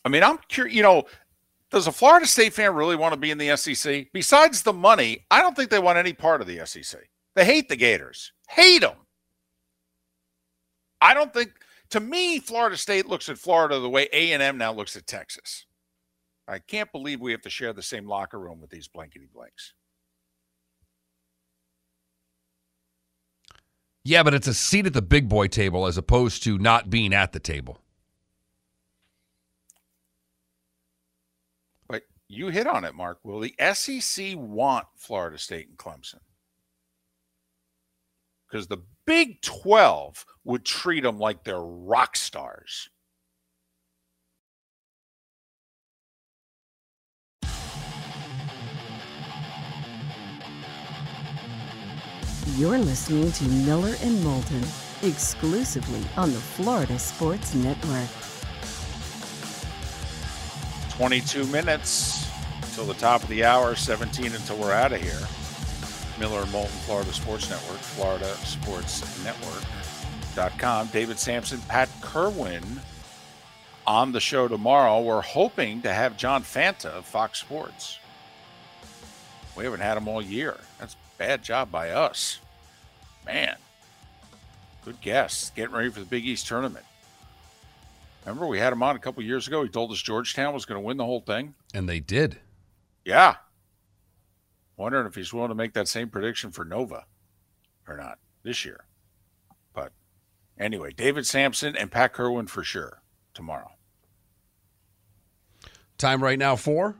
I 0.06 0.10
mean, 0.10 0.24
I'm 0.24 0.40
curious, 0.48 0.76
you 0.76 0.84
know, 0.84 1.04
does 1.72 1.88
a 1.88 1.92
Florida 1.92 2.26
State 2.26 2.54
fan 2.54 2.74
really 2.74 2.96
want 2.96 3.14
to 3.14 3.20
be 3.20 3.32
in 3.32 3.38
the 3.38 3.56
SEC? 3.56 4.08
Besides 4.12 4.64
the 4.64 4.74
money, 4.74 5.26
I 5.30 5.42
don't 5.42 5.56
think 5.56 5.70
they 5.70 5.80
want 5.80 5.98
any 5.98 6.14
part 6.14 6.42
of 6.42 6.48
the 6.48 6.66
SEC. 6.66 7.00
They 7.40 7.46
hate 7.46 7.70
the 7.70 7.78
Gators, 7.78 8.34
hate 8.50 8.82
them. 8.82 8.98
I 11.00 11.14
don't 11.14 11.34
think, 11.34 11.54
to 11.92 12.02
me, 12.02 12.40
Florida 12.40 12.76
State 12.76 13.06
looks 13.06 13.30
at 13.30 13.38
Florida 13.38 13.80
the 13.80 13.90
way 13.90 14.10
A&M 14.12 14.58
now 14.58 14.74
looks 14.74 14.98
at 14.98 15.08
Texas. 15.08 15.66
I 16.50 16.60
can't 16.60 16.92
believe 16.92 17.22
we 17.22 17.32
have 17.32 17.44
to 17.44 17.50
share 17.50 17.72
the 17.72 17.82
same 17.82 18.06
locker 18.06 18.38
room 18.38 18.60
with 18.60 18.72
these 18.72 18.90
blankety 18.90 19.30
blanks. 19.34 19.72
Yeah, 24.04 24.24
but 24.24 24.34
it's 24.34 24.48
a 24.48 24.54
seat 24.54 24.86
at 24.86 24.92
the 24.92 25.02
big 25.02 25.30
boy 25.30 25.48
table 25.48 25.86
as 25.86 25.98
opposed 25.98 26.44
to 26.44 26.58
not 26.58 26.90
being 26.90 27.14
at 27.14 27.32
the 27.32 27.40
table. 27.40 27.80
But 31.88 32.04
you 32.28 32.50
hit 32.50 32.68
on 32.68 32.84
it, 32.84 32.96
Mark. 32.96 33.20
Will 33.24 33.40
the 33.40 33.56
SEC 33.74 34.34
want 34.36 34.88
Florida 34.98 35.38
State 35.38 35.70
and 35.70 35.78
Clemson? 35.78 36.20
Because 38.50 38.68
the 38.68 38.80
Big 39.06 39.42
12 39.42 40.26
would 40.44 40.66
treat 40.66 41.02
them 41.02 41.20
like 41.20 41.44
they're 41.44 41.60
rock 41.62 42.16
stars. 42.16 42.90
You're 52.56 52.78
listening 52.78 53.32
to 53.32 53.44
Miller 53.46 53.96
and 54.02 54.24
Moulton 54.24 54.64
exclusively 55.02 56.02
on 56.18 56.32
the 56.32 56.40
Florida 56.40 57.00
Sports 57.00 57.54
Network. 57.56 58.10
22 60.90 61.46
minutes 61.46 62.28
until 62.64 62.86
the 62.86 62.94
top 62.96 63.24
of 63.24 63.30
the 63.30 63.46
hour, 63.46 63.76
17 63.76 64.26
until 64.26 64.58
we're 64.58 64.74
out 64.74 64.92
of 64.92 65.02
here. 65.02 65.20
Miller 66.20 66.46
Moulton, 66.48 66.78
Florida 66.86 67.14
Sports 67.14 67.50
Network, 67.50 67.78
Florida 67.78 68.34
Sports 68.46 69.24
Network.com. 69.24 70.88
David 70.88 71.18
Samson, 71.18 71.62
Pat 71.68 71.90
Kirwan 72.02 72.82
on 73.88 74.12
the 74.12 74.20
show 74.20 74.48
tomorrow. 74.48 75.02
We're 75.02 75.22
hoping 75.22 75.82
to 75.84 75.94
have 75.94 76.18
John 76.18 76.44
Fanta 76.44 76.88
of 76.88 77.06
Fox 77.06 77.40
Sports. 77.40 78.00
We 79.56 79.64
haven't 79.64 79.80
had 79.80 79.98
him 79.98 80.08
all 80.08 80.22
year. 80.22 80.58
That's 80.80 80.94
a 80.94 80.98
bad 81.18 81.44
job 81.44 81.72
by 81.72 81.92
us. 81.92 82.40
Man, 83.26 83.56
good 84.86 85.02
guess. 85.02 85.52
Getting 85.56 85.76
ready 85.76 85.90
for 85.90 86.00
the 86.00 86.06
Big 86.06 86.26
East 86.26 86.48
tournament. 86.48 86.86
Remember, 88.26 88.46
we 88.46 88.60
had 88.60 88.74
him 88.74 88.84
on 88.84 88.96
a 88.96 89.00
couple 89.00 89.24
years 89.24 89.48
ago. 89.48 89.64
He 89.64 89.70
told 89.70 89.92
us 89.92 90.02
Georgetown 90.02 90.54
was 90.54 90.66
going 90.66 90.80
to 90.80 90.86
win 90.86 90.98
the 90.98 91.06
whole 91.06 91.22
thing. 91.22 91.56
And 91.74 91.88
they 91.88 92.00
did. 92.00 92.38
Yeah. 93.06 93.36
Wondering 94.80 95.08
if 95.08 95.16
he's 95.16 95.34
willing 95.34 95.50
to 95.50 95.56
make 95.56 95.74
that 95.74 95.90
same 95.90 96.08
prediction 96.08 96.52
for 96.52 96.64
Nova 96.64 97.04
or 97.86 97.98
not 97.98 98.18
this 98.44 98.64
year. 98.64 98.86
But 99.74 99.92
anyway, 100.58 100.94
David 100.94 101.28
Samson 101.28 101.76
and 101.76 101.92
Pat 101.92 102.14
Kirwan 102.14 102.48
for 102.48 102.64
sure 102.64 103.02
tomorrow. 103.34 103.72
Time 105.98 106.24
right 106.24 106.40
now 106.40 106.56
for 106.56 106.96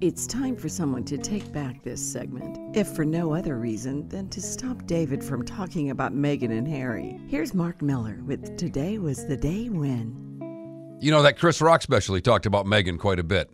It's 0.00 0.26
time 0.26 0.56
for 0.56 0.68
someone 0.68 1.04
to 1.04 1.16
take 1.16 1.52
back 1.52 1.84
this 1.84 2.04
segment, 2.04 2.76
if 2.76 2.88
for 2.88 3.04
no 3.04 3.32
other 3.32 3.58
reason 3.60 4.08
than 4.08 4.28
to 4.30 4.42
stop 4.42 4.84
David 4.86 5.22
from 5.22 5.44
talking 5.44 5.90
about 5.90 6.12
Meghan 6.12 6.50
and 6.50 6.66
Harry. 6.66 7.20
Here's 7.28 7.54
Mark 7.54 7.80
Miller 7.80 8.18
with 8.26 8.56
Today 8.56 8.98
Was 8.98 9.24
the 9.28 9.36
Day 9.36 9.68
When. 9.68 10.98
You 11.00 11.12
know 11.12 11.22
that 11.22 11.38
Chris 11.38 11.60
Rock 11.60 11.82
special 11.82 12.16
he 12.16 12.20
talked 12.20 12.46
about 12.46 12.66
Meghan 12.66 12.98
quite 12.98 13.20
a 13.20 13.24
bit. 13.24 13.52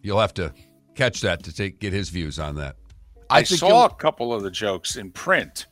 You'll 0.00 0.20
have 0.20 0.32
to 0.34 0.54
catch 0.94 1.20
that 1.20 1.42
to 1.42 1.54
take 1.54 1.78
get 1.78 1.92
his 1.92 2.08
views 2.08 2.38
on 2.38 2.54
that. 2.54 2.76
I, 3.30 3.42
saw 3.42 3.68
you'll- 3.68 3.84
a 3.84 3.94
couple 3.94 4.32
of 4.32 4.42
the 4.42 4.50
jokes 4.50 4.96
in 4.96 5.10
print. 5.10 5.66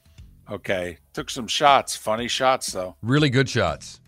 Okay. 0.50 0.98
Took 1.12 1.30
some 1.30 1.48
shots. 1.48 1.96
Funny 1.96 2.28
shots, 2.28 2.72
though. 2.72 2.96
really 3.02 3.30
good 3.30 3.48
shots. 3.48 4.00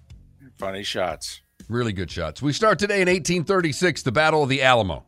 Funny 0.58 0.82
shots. 0.82 1.40
Really 1.68 1.92
good 1.92 2.10
shots. 2.10 2.40
We 2.42 2.52
start 2.52 2.78
today 2.78 3.00
in 3.02 3.08
1836, 3.08 4.02
the 4.02 4.12
Battle 4.12 4.42
of 4.42 4.48
the 4.48 4.62
Alamo. 4.62 5.04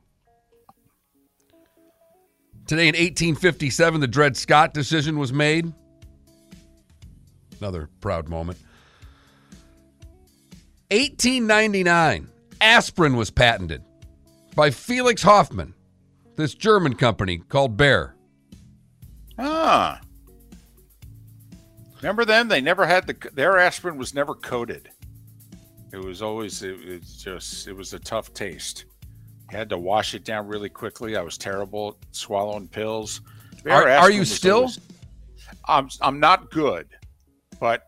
Today 2.66 2.84
in 2.88 2.94
1857, 2.94 4.00
the 4.00 4.06
Dred 4.06 4.36
Scott 4.36 4.74
decision 4.74 5.18
was 5.18 5.32
made. 5.32 5.72
Another 7.60 7.88
proud 8.00 8.28
moment. 8.28 8.58
1899, 10.90 12.28
aspirin 12.60 13.16
was 13.16 13.30
patented 13.30 13.82
by 14.54 14.70
Felix 14.70 15.22
Hoffmann, 15.22 15.74
this 16.36 16.54
German 16.54 16.94
company 16.94 17.38
called 17.38 17.76
Bayer. 17.76 18.14
Ah. 19.42 20.00
Remember 21.96 22.24
them? 22.24 22.48
They 22.48 22.60
never 22.60 22.86
had 22.86 23.06
the 23.06 23.16
their 23.32 23.58
aspirin 23.58 23.96
was 23.96 24.14
never 24.14 24.34
coated. 24.34 24.90
It 25.92 25.98
was 25.98 26.22
always 26.22 26.62
it 26.62 26.78
was 26.86 27.16
just 27.22 27.66
it 27.68 27.72
was 27.74 27.92
a 27.94 27.98
tough 27.98 28.32
taste. 28.32 28.84
Had 29.50 29.68
to 29.70 29.78
wash 29.78 30.14
it 30.14 30.24
down 30.24 30.46
really 30.46 30.68
quickly. 30.68 31.16
I 31.16 31.22
was 31.22 31.36
terrible 31.36 31.98
at 32.00 32.14
swallowing 32.14 32.68
pills. 32.68 33.20
Are- 33.68 33.88
are 33.88 34.10
you 34.10 34.24
still? 34.24 34.56
always- 34.56 34.80
I'm 35.66 35.88
I'm 36.00 36.20
not 36.20 36.50
good, 36.50 36.88
but 37.58 37.82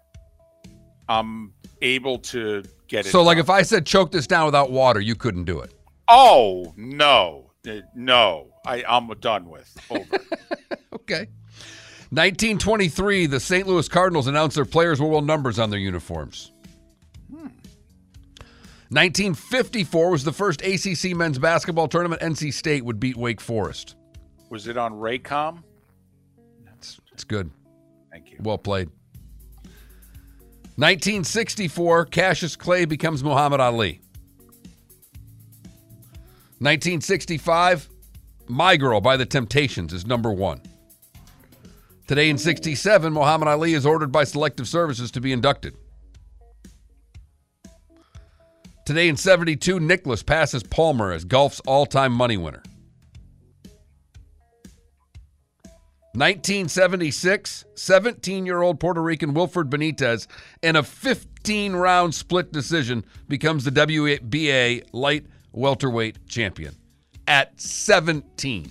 I'm 1.08 1.52
able 1.80 2.18
to 2.18 2.62
get 2.88 3.06
it. 3.06 3.10
So, 3.10 3.22
like, 3.22 3.38
if 3.38 3.48
I 3.48 3.62
said 3.62 3.86
choke 3.86 4.10
this 4.10 4.26
down 4.26 4.46
without 4.46 4.70
water, 4.70 5.00
you 5.00 5.14
couldn't 5.14 5.44
do 5.44 5.60
it. 5.60 5.72
Oh 6.08 6.72
no, 6.76 7.52
Uh, 7.66 7.76
no! 7.94 8.48
I, 8.66 8.84
I'm 8.86 9.08
done 9.20 9.48
with. 9.48 9.74
Over. 9.90 10.04
Okay. 10.94 11.26
1923, 12.12 13.24
the 13.24 13.40
St. 13.40 13.66
Louis 13.66 13.88
Cardinals 13.88 14.26
announced 14.26 14.54
their 14.54 14.66
players 14.66 15.00
will 15.00 15.08
wear 15.08 15.22
numbers 15.22 15.58
on 15.58 15.70
their 15.70 15.78
uniforms. 15.78 16.52
Hmm. 17.30 17.48
1954 18.90 20.10
was 20.10 20.22
the 20.22 20.30
first 20.30 20.60
ACC 20.60 21.16
men's 21.16 21.38
basketball 21.38 21.88
tournament. 21.88 22.20
NC 22.20 22.52
State 22.52 22.84
would 22.84 23.00
beat 23.00 23.16
Wake 23.16 23.40
Forest. 23.40 23.96
Was 24.50 24.68
it 24.68 24.76
on 24.76 24.92
Raycom? 24.92 25.62
That's 26.66 27.00
it's 27.12 27.24
good. 27.24 27.50
Thank 28.10 28.30
you. 28.30 28.36
Well 28.42 28.58
played. 28.58 28.90
1964, 30.76 32.04
Cassius 32.06 32.56
Clay 32.56 32.84
becomes 32.84 33.24
Muhammad 33.24 33.60
Ali. 33.60 34.02
1965, 36.58 37.88
My 38.48 38.76
Girl 38.76 39.00
by 39.00 39.16
The 39.16 39.24
Temptations 39.24 39.94
is 39.94 40.04
number 40.06 40.30
one. 40.30 40.60
Today 42.12 42.28
in 42.28 42.36
67, 42.36 43.10
Muhammad 43.10 43.48
Ali 43.48 43.72
is 43.72 43.86
ordered 43.86 44.12
by 44.12 44.24
Selective 44.24 44.68
Services 44.68 45.10
to 45.12 45.20
be 45.22 45.32
inducted. 45.32 45.74
Today 48.84 49.08
in 49.08 49.16
72, 49.16 49.80
Nicklaus 49.80 50.22
passes 50.22 50.62
Palmer 50.62 51.10
as 51.12 51.24
golf's 51.24 51.60
all 51.60 51.86
time 51.86 52.12
money 52.12 52.36
winner. 52.36 52.62
1976, 56.12 57.64
17 57.76 58.44
year 58.44 58.60
old 58.60 58.78
Puerto 58.78 59.00
Rican 59.00 59.32
Wilfred 59.32 59.70
Benitez, 59.70 60.26
in 60.62 60.76
a 60.76 60.82
15 60.82 61.74
round 61.74 62.14
split 62.14 62.52
decision, 62.52 63.06
becomes 63.26 63.64
the 63.64 63.70
WBA 63.70 64.84
light 64.92 65.24
welterweight 65.52 66.26
champion 66.28 66.76
at 67.26 67.58
17. 67.58 68.70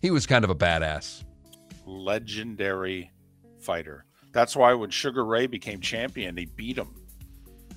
He 0.00 0.10
was 0.10 0.26
kind 0.26 0.44
of 0.44 0.50
a 0.50 0.54
badass. 0.54 1.24
Legendary 1.86 3.10
fighter. 3.60 4.04
That's 4.32 4.54
why 4.54 4.74
when 4.74 4.90
Sugar 4.90 5.24
Ray 5.24 5.46
became 5.46 5.80
champion, 5.80 6.36
he 6.36 6.46
beat 6.46 6.76
him. 6.76 6.94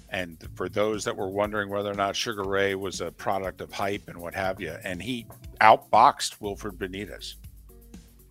And 0.10 0.38
for 0.56 0.68
those 0.68 1.06
that 1.06 1.16
were 1.16 1.30
wondering 1.30 1.70
whether 1.70 1.90
or 1.90 1.96
not 1.96 2.16
Sugar 2.16 2.44
Ray 2.44 2.76
was 2.76 3.00
a 3.00 3.12
product 3.12 3.62
of 3.62 3.72
hype 3.72 4.10
and 4.10 4.18
what 4.18 4.36
have 4.36 4.60
you, 4.60 4.76
and 4.84 5.02
he 5.02 5.26
outboxed 5.62 6.42
Wilfred 6.42 6.78
Benitez. 6.78 7.36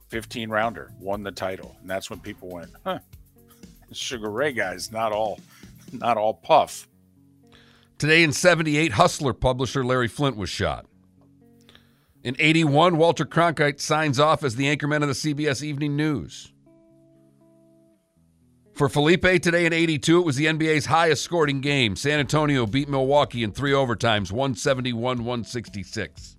15 0.09 0.51
rounder, 0.51 0.93
won 1.01 1.23
the 1.23 1.33
title. 1.33 1.77
And 1.81 1.89
that's 1.89 2.11
when 2.11 2.19
people 2.19 2.51
went, 2.51 2.71
huh, 2.85 2.99
Sugar 3.93 4.31
Ray 4.31 4.53
guy's 4.53 4.93
not 4.93 5.13
all 5.13 5.41
not 5.93 6.17
all 6.17 6.35
puff. 6.35 6.87
Today 7.99 8.23
in 8.23 8.33
78, 8.33 8.93
Hustler 8.93 9.33
publisher 9.33 9.85
Larry 9.85 10.09
Flynt 10.09 10.37
was 10.37 10.49
shot. 10.49 10.87
In 12.23 12.37
81, 12.39 12.99
Walter 12.99 13.25
Cronkite 13.25 13.81
signs 13.81 14.21
off 14.21 14.45
as 14.45 14.57
the 14.57 14.75
anchorman 14.75 15.03
of 15.03 15.09
the 15.09 15.15
CBS 15.15 15.63
Evening 15.63 15.97
News. 15.97 16.53
For 18.75 18.89
Felipe 18.89 19.43
today 19.43 19.67
in 19.67 19.73
82, 19.73 20.21
it 20.21 20.25
was 20.25 20.37
the 20.37 20.47
NBA's 20.47 20.87
highest 20.87 21.23
scoring 21.23 21.61
game. 21.61 21.97
San 21.97 22.21
Antonio 22.21 22.67
beat 22.67 22.89
Milwaukee 22.89 23.43
in 23.43 23.53
three 23.53 23.73
overtimes, 23.73 24.33
171 24.33 25.25
166. 25.25 26.37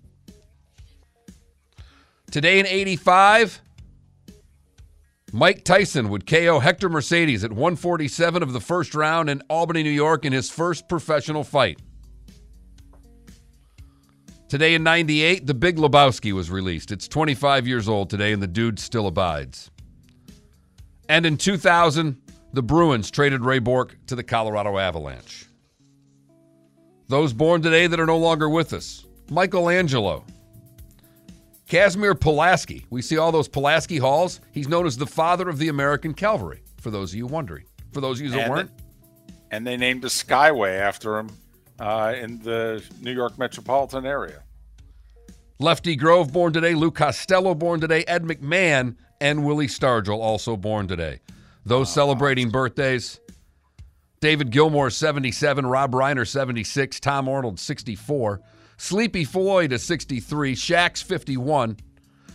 Today 2.32 2.60
in 2.60 2.66
85, 2.66 3.62
Mike 5.34 5.64
Tyson 5.64 6.10
would 6.10 6.28
KO 6.28 6.60
Hector 6.60 6.90
Mercedes 6.90 7.44
at 7.44 7.52
147 7.52 8.44
of 8.44 8.54
the 8.54 8.62
first 8.62 8.94
round 8.94 9.30
in 9.30 9.42
Albany, 9.50 9.84
New 9.84 9.90
York, 9.90 10.26
in 10.26 10.34
his 10.34 10.50
first 10.50 10.88
professional 10.88 11.44
fight. 11.44 11.80
Today 14.52 14.74
in 14.74 14.84
98, 14.84 15.48
The 15.48 15.54
Big 15.54 15.78
Lebowski 15.78 16.34
was 16.34 16.52
released. 16.52 16.92
It's 16.92 17.08
25 17.08 17.66
years 17.66 17.88
old 17.88 18.10
today, 18.10 18.34
and 18.34 18.44
the 18.44 18.48
dude 18.48 18.80
still 18.80 19.08
abides. 19.08 19.72
And 21.08 21.26
in 21.26 21.38
2000, 21.38 22.22
the 22.52 22.62
Bruins 22.62 23.10
traded 23.10 23.46
Ray 23.46 23.60
Bourque 23.60 23.96
to 24.08 24.16
the 24.18 24.24
Colorado 24.26 24.78
Avalanche. 24.78 25.46
Those 27.08 27.32
born 27.32 27.62
today 27.62 27.88
that 27.88 27.98
are 27.98 28.06
no 28.06 28.18
longer 28.18 28.50
with 28.50 28.74
us 28.74 29.06
Michelangelo, 29.30 30.26
Casimir 31.70 32.14
Pulaski. 32.14 32.86
We 32.90 33.02
see 33.02 33.18
all 33.18 33.32
those 33.32 33.48
Pulaski 33.48 34.00
halls. 34.00 34.42
He's 34.52 34.68
known 34.68 34.86
as 34.86 34.98
the 34.98 35.08
father 35.08 35.48
of 35.48 35.60
the 35.60 35.70
American 35.70 36.14
cavalry, 36.14 36.62
for 36.82 36.92
those 36.92 37.14
of 37.14 37.16
you 37.16 37.26
wondering. 37.26 37.64
For 37.94 38.02
those 38.02 38.20
of 38.20 38.26
you 38.26 38.32
that 38.32 38.40
And, 38.42 38.52
weren't. 38.52 38.72
and 39.50 39.66
they 39.66 39.78
named 39.78 40.04
a 40.04 40.10
skyway 40.10 40.78
after 40.78 41.18
him 41.18 41.30
uh, 41.82 42.14
in 42.16 42.40
the 42.40 42.84
New 43.02 43.12
York 43.12 43.38
metropolitan 43.40 44.06
area. 44.06 44.44
Lefty 45.60 45.96
Grove 45.96 46.32
born 46.32 46.54
today, 46.54 46.76
Lou 46.76 46.92
Costello 46.92 47.56
born 47.56 47.82
today, 47.82 48.04
Ed 48.08 48.24
McMahon, 48.24 48.96
and 49.20 49.44
Willie 49.44 49.68
Stargell 49.68 50.20
also 50.20 50.56
born 50.56 50.88
today. 50.88 51.20
Those 51.66 51.92
celebrating 51.92 52.50
birthdays 52.50 53.20
David 54.20 54.52
Gilmour, 54.52 54.92
77, 54.92 55.66
Rob 55.66 55.94
Reiner, 55.94 56.28
76, 56.28 57.00
Tom 57.00 57.28
Arnold, 57.28 57.60
64, 57.60 58.40
Sleepy 58.78 59.24
Floyd 59.24 59.72
is 59.72 59.82
63, 59.84 60.54
Shaq's, 60.54 61.02
51, 61.02 61.78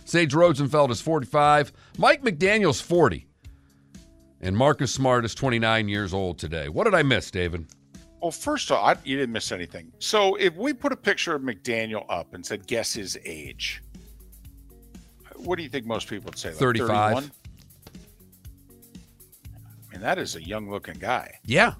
Sage 0.03 0.33
Rosenfels 0.33 0.91
is 0.91 0.99
45, 0.99 1.71
Mike 1.97 2.23
McDaniel's 2.23 2.81
40, 2.81 3.25
and 4.41 4.57
Marcus 4.57 4.93
Smart 4.93 5.23
is 5.23 5.33
29 5.33 5.87
years 5.87 6.13
old 6.13 6.37
today. 6.37 6.67
What 6.67 6.83
did 6.83 6.93
I 6.93 7.03
miss, 7.03 7.31
David? 7.31 7.67
Well, 8.21 8.31
first 8.31 8.71
of 8.71 8.77
all, 8.77 8.85
I, 8.85 8.95
you 9.03 9.17
didn't 9.17 9.33
miss 9.33 9.51
anything. 9.51 9.91
So 9.99 10.35
if 10.35 10.55
we 10.55 10.73
put 10.73 10.91
a 10.91 10.97
picture 10.97 11.35
of 11.35 11.41
McDaniel 11.41 12.05
up 12.09 12.33
and 12.33 12.45
said, 12.45 12.65
guess 12.65 12.93
his 12.93 13.17
age, 13.23 13.83
what 15.35 15.57
do 15.57 15.63
you 15.63 15.69
think 15.69 15.85
most 15.85 16.07
people 16.09 16.25
would 16.25 16.37
say? 16.37 16.49
Like 16.49 16.57
35. 16.57 16.89
31? 16.89 17.31
I 19.53 19.91
mean, 19.91 20.01
that 20.01 20.17
is 20.17 20.35
a 20.35 20.43
young 20.43 20.69
looking 20.69 20.95
guy. 20.95 21.39
Yeah, 21.45 21.73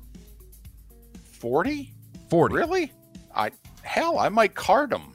40? 1.32 1.94
40. 2.30 2.56
Really? 2.56 2.92
I 3.36 3.52
hell, 3.82 4.20
I 4.20 4.30
might 4.30 4.54
card 4.54 4.94
him. 4.94 5.14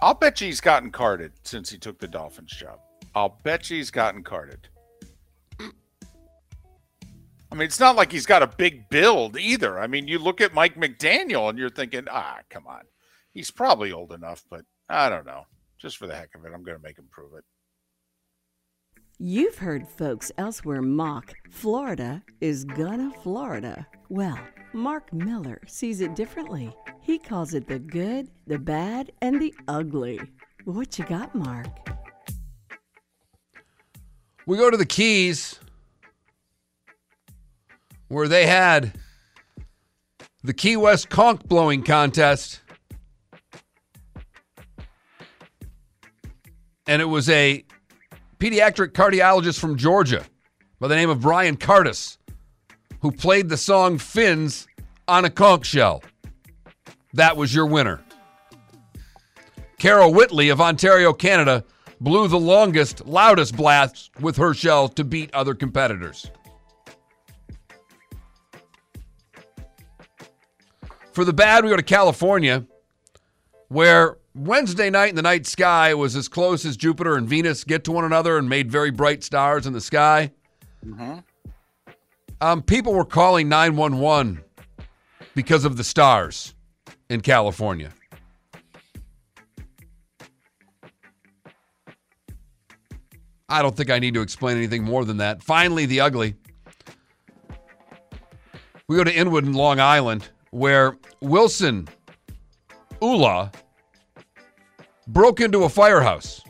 I'll 0.00 0.14
bet 0.14 0.40
you 0.40 0.46
he's 0.46 0.60
gotten 0.60 0.90
carded 0.90 1.32
since 1.44 1.70
he 1.70 1.78
took 1.78 1.98
the 1.98 2.08
Dolphins 2.08 2.50
job. 2.50 2.78
I'll 3.14 3.40
bet 3.42 3.70
you 3.70 3.78
he's 3.78 3.90
gotten 3.90 4.22
carded. 4.22 4.68
I 7.54 7.56
mean, 7.56 7.66
it's 7.66 7.78
not 7.78 7.94
like 7.94 8.10
he's 8.10 8.26
got 8.26 8.42
a 8.42 8.48
big 8.48 8.88
build 8.88 9.38
either. 9.38 9.78
I 9.78 9.86
mean, 9.86 10.08
you 10.08 10.18
look 10.18 10.40
at 10.40 10.54
Mike 10.54 10.74
McDaniel 10.74 11.48
and 11.48 11.56
you're 11.56 11.70
thinking, 11.70 12.06
ah, 12.10 12.40
come 12.50 12.66
on. 12.66 12.80
He's 13.32 13.52
probably 13.52 13.92
old 13.92 14.10
enough, 14.10 14.42
but 14.50 14.64
I 14.88 15.08
don't 15.08 15.24
know. 15.24 15.44
Just 15.78 15.96
for 15.96 16.08
the 16.08 16.16
heck 16.16 16.30
of 16.34 16.44
it, 16.44 16.50
I'm 16.52 16.64
going 16.64 16.76
to 16.76 16.82
make 16.82 16.98
him 16.98 17.06
prove 17.12 17.32
it. 17.38 17.44
You've 19.20 19.58
heard 19.58 19.86
folks 19.86 20.32
elsewhere 20.36 20.82
mock 20.82 21.32
Florida 21.48 22.24
is 22.40 22.64
gonna 22.64 23.12
Florida. 23.22 23.86
Well, 24.08 24.40
Mark 24.72 25.12
Miller 25.12 25.60
sees 25.68 26.00
it 26.00 26.16
differently. 26.16 26.74
He 27.02 27.20
calls 27.20 27.54
it 27.54 27.68
the 27.68 27.78
good, 27.78 28.30
the 28.48 28.58
bad, 28.58 29.12
and 29.22 29.40
the 29.40 29.54
ugly. 29.68 30.20
What 30.64 30.98
you 30.98 31.04
got, 31.04 31.32
Mark? 31.36 31.68
We 34.44 34.56
go 34.56 34.72
to 34.72 34.76
the 34.76 34.84
Keys, 34.84 35.60
where 38.08 38.28
they 38.28 38.46
had 38.46 38.92
the 40.42 40.52
Key 40.52 40.76
West 40.76 41.08
conch 41.08 41.42
blowing 41.44 41.82
contest. 41.82 42.60
And 46.86 47.00
it 47.00 47.06
was 47.06 47.30
a 47.30 47.64
pediatric 48.38 48.92
cardiologist 48.92 49.58
from 49.58 49.76
Georgia 49.76 50.24
by 50.80 50.88
the 50.88 50.96
name 50.96 51.08
of 51.08 51.20
Brian 51.20 51.56
Cardis 51.56 52.18
who 53.00 53.12
played 53.12 53.50
the 53.50 53.56
song 53.56 53.98
Fins 53.98 54.66
on 55.06 55.26
a 55.26 55.30
conch 55.30 55.66
shell. 55.66 56.02
That 57.12 57.36
was 57.36 57.54
your 57.54 57.66
winner. 57.66 58.02
Carol 59.78 60.14
Whitley 60.14 60.48
of 60.48 60.62
Ontario, 60.62 61.12
Canada, 61.12 61.64
blew 62.00 62.28
the 62.28 62.38
longest, 62.38 63.06
loudest 63.06 63.56
blast 63.56 64.10
with 64.20 64.38
her 64.38 64.54
shell 64.54 64.88
to 64.88 65.04
beat 65.04 65.32
other 65.34 65.54
competitors. 65.54 66.30
For 71.14 71.24
the 71.24 71.32
bad, 71.32 71.62
we 71.62 71.70
go 71.70 71.76
to 71.76 71.82
California, 71.82 72.66
where 73.68 74.16
Wednesday 74.34 74.90
night 74.90 75.10
in 75.10 75.14
the 75.14 75.22
night 75.22 75.46
sky 75.46 75.94
was 75.94 76.16
as 76.16 76.26
close 76.26 76.64
as 76.64 76.76
Jupiter 76.76 77.14
and 77.14 77.28
Venus 77.28 77.62
get 77.62 77.84
to 77.84 77.92
one 77.92 78.04
another 78.04 78.36
and 78.36 78.48
made 78.48 78.68
very 78.68 78.90
bright 78.90 79.22
stars 79.22 79.64
in 79.64 79.72
the 79.72 79.80
sky. 79.80 80.32
Um, 82.40 82.62
people 82.62 82.94
were 82.94 83.04
calling 83.04 83.48
911 83.48 84.42
because 85.36 85.64
of 85.64 85.76
the 85.76 85.84
stars 85.84 86.52
in 87.08 87.20
California. 87.20 87.92
I 93.48 93.62
don't 93.62 93.76
think 93.76 93.88
I 93.88 94.00
need 94.00 94.14
to 94.14 94.20
explain 94.20 94.56
anything 94.56 94.82
more 94.82 95.04
than 95.04 95.18
that. 95.18 95.44
Finally, 95.44 95.86
the 95.86 96.00
ugly. 96.00 96.34
We 98.88 98.96
go 98.96 99.04
to 99.04 99.14
Inwood 99.14 99.44
in 99.44 99.52
Long 99.52 99.78
Island, 99.78 100.28
where 100.54 100.96
Wilson 101.20 101.88
Ula 103.02 103.50
broke 105.08 105.40
into 105.40 105.64
a 105.64 105.68
firehouse, 105.68 106.42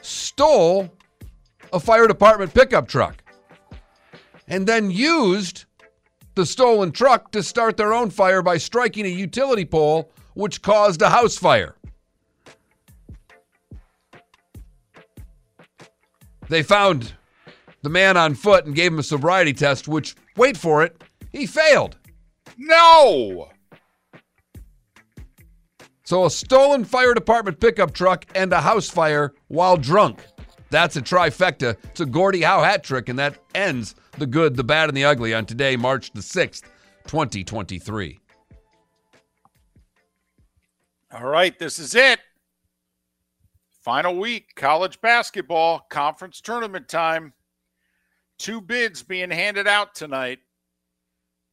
stole 0.00 0.90
a 1.74 1.78
fire 1.78 2.06
department 2.06 2.54
pickup 2.54 2.88
truck, 2.88 3.22
and 4.48 4.66
then 4.66 4.90
used 4.90 5.66
the 6.36 6.46
stolen 6.46 6.90
truck 6.90 7.30
to 7.32 7.42
start 7.42 7.76
their 7.76 7.92
own 7.92 8.08
fire 8.08 8.40
by 8.40 8.56
striking 8.56 9.04
a 9.04 9.10
utility 9.10 9.66
pole, 9.66 10.10
which 10.32 10.62
caused 10.62 11.02
a 11.02 11.10
house 11.10 11.36
fire. 11.36 11.76
They 16.48 16.62
found 16.62 17.12
the 17.82 17.90
man 17.90 18.16
on 18.16 18.34
foot 18.34 18.64
and 18.64 18.74
gave 18.74 18.90
him 18.90 19.00
a 19.00 19.02
sobriety 19.02 19.52
test, 19.52 19.86
which, 19.86 20.16
wait 20.34 20.56
for 20.56 20.82
it, 20.82 21.04
he 21.30 21.44
failed. 21.44 21.98
No! 22.60 23.48
So 26.04 26.26
a 26.26 26.30
stolen 26.30 26.84
fire 26.84 27.14
department 27.14 27.58
pickup 27.58 27.94
truck 27.94 28.26
and 28.34 28.52
a 28.52 28.60
house 28.60 28.90
fire 28.90 29.32
while 29.48 29.78
drunk. 29.78 30.26
That's 30.68 30.96
a 30.96 31.00
trifecta. 31.00 31.76
It's 31.84 32.00
a 32.00 32.06
Gordie 32.06 32.42
Howe 32.42 32.62
hat 32.62 32.84
trick, 32.84 33.08
and 33.08 33.18
that 33.18 33.38
ends 33.54 33.94
the 34.18 34.26
good, 34.26 34.56
the 34.56 34.64
bad, 34.64 34.90
and 34.90 34.96
the 34.96 35.04
ugly 35.04 35.32
on 35.32 35.46
today, 35.46 35.74
March 35.76 36.12
the 36.12 36.20
6th, 36.20 36.64
2023. 37.06 38.20
All 41.12 41.26
right, 41.26 41.58
this 41.58 41.78
is 41.78 41.94
it. 41.94 42.20
Final 43.82 44.16
week, 44.16 44.54
college 44.54 45.00
basketball, 45.00 45.86
conference 45.88 46.42
tournament 46.42 46.88
time. 46.88 47.32
Two 48.38 48.60
bids 48.60 49.02
being 49.02 49.30
handed 49.30 49.66
out 49.66 49.94
tonight. 49.94 50.40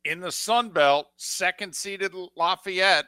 In 0.07 0.21
the 0.21 0.31
Sun 0.31 0.69
Belt, 0.69 1.07
second 1.17 1.75
seeded 1.75 2.13
Lafayette 2.37 3.07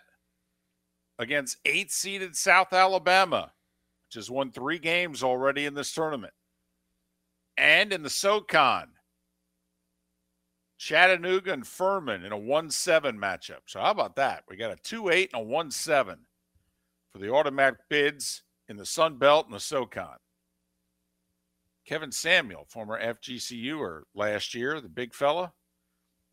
against 1.17 1.55
eighth 1.63 1.93
seeded 1.93 2.35
South 2.35 2.73
Alabama, 2.73 3.53
which 4.07 4.15
has 4.15 4.29
won 4.29 4.51
three 4.51 4.79
games 4.79 5.23
already 5.23 5.65
in 5.65 5.73
this 5.73 5.93
tournament. 5.93 6.33
And 7.55 7.93
in 7.93 8.03
the 8.03 8.09
SoCon, 8.09 8.89
Chattanooga 10.77 11.53
and 11.53 11.65
Furman 11.65 12.25
in 12.25 12.33
a 12.33 12.38
1 12.38 12.69
7 12.69 13.17
matchup. 13.17 13.62
So, 13.67 13.79
how 13.79 13.91
about 13.91 14.17
that? 14.17 14.43
We 14.49 14.57
got 14.57 14.71
a 14.71 14.83
2 14.83 15.07
8 15.07 15.29
and 15.33 15.41
a 15.41 15.45
1 15.45 15.71
7 15.71 16.19
for 17.13 17.17
the 17.19 17.31
automatic 17.31 17.79
bids 17.89 18.43
in 18.67 18.75
the 18.75 18.85
Sun 18.85 19.19
Belt 19.19 19.45
and 19.45 19.55
the 19.55 19.62
SoCon. 19.62 20.17
Kevin 21.85 22.12
Samuel, 22.12 22.65
former 22.67 23.01
FGCUer 23.01 24.01
last 24.13 24.53
year, 24.53 24.81
the 24.81 24.89
big 24.89 25.13
fella, 25.13 25.53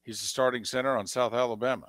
he's 0.07 0.21
the 0.21 0.27
starting 0.27 0.65
center 0.65 0.97
on 0.97 1.07
South 1.07 1.35
Alabama. 1.35 1.89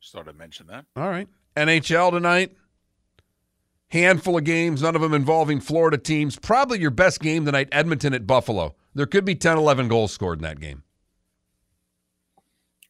Just 0.00 0.12
thought 0.12 0.28
I'd 0.28 0.36
mention 0.36 0.66
that. 0.66 0.84
All 0.94 1.08
right. 1.08 1.26
NHL 1.56 2.12
tonight. 2.12 2.52
Handful 3.88 4.36
of 4.36 4.44
games, 4.44 4.82
none 4.82 4.96
of 4.96 5.00
them 5.00 5.14
involving 5.14 5.60
Florida 5.60 5.96
teams. 5.96 6.36
Probably 6.36 6.78
your 6.80 6.90
best 6.90 7.20
game 7.20 7.44
tonight, 7.46 7.68
Edmonton 7.72 8.12
at 8.12 8.26
Buffalo. 8.26 8.74
There 8.94 9.06
could 9.06 9.24
be 9.24 9.34
10, 9.34 9.56
11 9.56 9.88
goals 9.88 10.12
scored 10.12 10.40
in 10.40 10.42
that 10.42 10.60
game. 10.60 10.82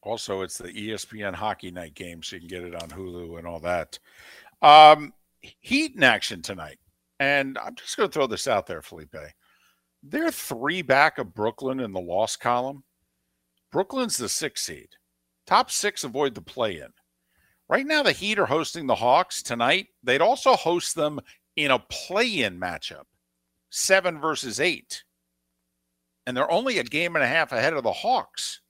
Also, 0.01 0.41
it's 0.41 0.57
the 0.57 0.69
ESPN 0.69 1.33
Hockey 1.33 1.71
Night 1.71 1.93
game, 1.93 2.21
so 2.21 2.35
you 2.35 2.41
can 2.41 2.49
get 2.49 2.63
it 2.63 2.75
on 2.75 2.89
Hulu 2.89 3.37
and 3.37 3.47
all 3.47 3.59
that. 3.59 3.97
Um, 4.61 5.13
heat 5.39 5.95
in 5.95 6.03
action 6.03 6.41
tonight. 6.41 6.79
And 7.19 7.57
I'm 7.57 7.75
just 7.75 7.97
going 7.97 8.09
to 8.09 8.13
throw 8.13 8.27
this 8.27 8.47
out 8.47 8.67
there, 8.67 8.81
Felipe. 8.81 9.15
They're 10.03 10.31
three 10.31 10.81
back 10.81 11.17
of 11.17 11.33
Brooklyn 11.33 11.79
in 11.79 11.91
the 11.91 11.99
loss 11.99 12.35
column. 12.35 12.83
Brooklyn's 13.71 14.17
the 14.17 14.29
six 14.29 14.63
seed. 14.63 14.89
Top 15.47 15.71
six 15.71 16.03
avoid 16.03 16.35
the 16.35 16.41
play 16.41 16.77
in. 16.77 16.89
Right 17.67 17.85
now, 17.85 18.03
the 18.03 18.11
Heat 18.11 18.37
are 18.37 18.45
hosting 18.45 18.85
the 18.85 18.95
Hawks 18.95 19.41
tonight. 19.41 19.87
They'd 20.03 20.21
also 20.21 20.55
host 20.55 20.95
them 20.95 21.19
in 21.55 21.71
a 21.71 21.79
play 21.79 22.41
in 22.41 22.59
matchup, 22.59 23.05
seven 23.69 24.19
versus 24.19 24.59
eight. 24.59 25.03
And 26.27 26.35
they're 26.35 26.51
only 26.51 26.77
a 26.77 26.83
game 26.83 27.15
and 27.15 27.23
a 27.23 27.27
half 27.27 27.51
ahead 27.51 27.73
of 27.73 27.83
the 27.83 27.91
Hawks. 27.91 28.61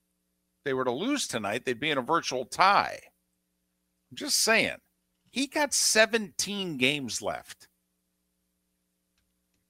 If 0.60 0.64
they 0.66 0.74
were 0.74 0.86
to 0.86 0.92
lose 0.92 1.28
tonight, 1.28 1.66
they'd 1.66 1.80
be 1.80 1.90
in 1.90 1.98
a 1.98 2.02
virtual 2.02 2.46
tie. 2.46 3.00
I'm 4.12 4.18
just 4.18 4.42
saying, 4.42 4.78
he 5.32 5.48
got 5.48 5.74
17 5.74 6.78
games 6.78 7.22
left. 7.22 7.68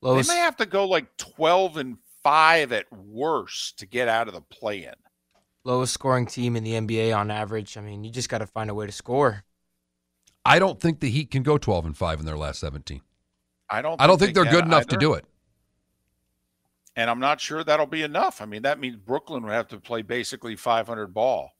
Lowest, 0.02 0.28
they 0.28 0.34
may 0.34 0.40
have 0.40 0.56
to 0.56 0.66
go 0.66 0.86
like 0.86 1.16
12 1.16 1.76
and 1.78 1.98
5 2.22 2.72
at 2.72 2.92
worst 2.92 3.78
to 3.78 3.86
get 3.86 4.08
out 4.08 4.28
of 4.28 4.34
the 4.34 4.40
play 4.40 4.84
in 4.84 4.94
lowest 5.66 5.92
scoring 5.92 6.26
team 6.26 6.56
in 6.56 6.64
the 6.64 6.72
NBA 6.72 7.14
on 7.14 7.30
average. 7.30 7.76
I 7.76 7.80
mean, 7.82 8.04
you 8.04 8.10
just 8.10 8.28
got 8.28 8.38
to 8.38 8.46
find 8.46 8.70
a 8.70 8.74
way 8.74 8.86
to 8.86 8.92
score. 8.92 9.44
I 10.44 10.58
don't 10.58 10.80
think 10.80 11.00
the 11.00 11.10
Heat 11.10 11.30
can 11.30 11.42
go 11.42 11.58
12 11.58 11.86
and 11.86 11.96
5 11.96 12.20
in 12.20 12.26
their 12.26 12.36
last 12.38 12.60
17. 12.60 13.02
I 13.68 13.82
don't 13.82 14.00
I 14.00 14.06
don't 14.06 14.18
think, 14.18 14.34
they 14.34 14.40
are 14.40 14.44
good 14.44 14.64
enough 14.64 14.82
either. 14.82 14.90
to 14.90 14.96
do 14.96 15.14
it. 15.14 15.24
And 16.94 17.10
I'm 17.10 17.18
not 17.18 17.40
sure 17.40 17.64
that'll 17.64 17.86
be 17.86 18.02
enough. 18.02 18.40
I 18.40 18.46
mean, 18.46 18.62
that 18.62 18.78
means 18.78 18.96
Brooklyn 18.96 19.42
would 19.42 19.52
have 19.52 19.68
to 19.68 19.80
play 19.80 20.02
basically 20.02 20.54
500 20.54 21.12
ball 21.12 21.50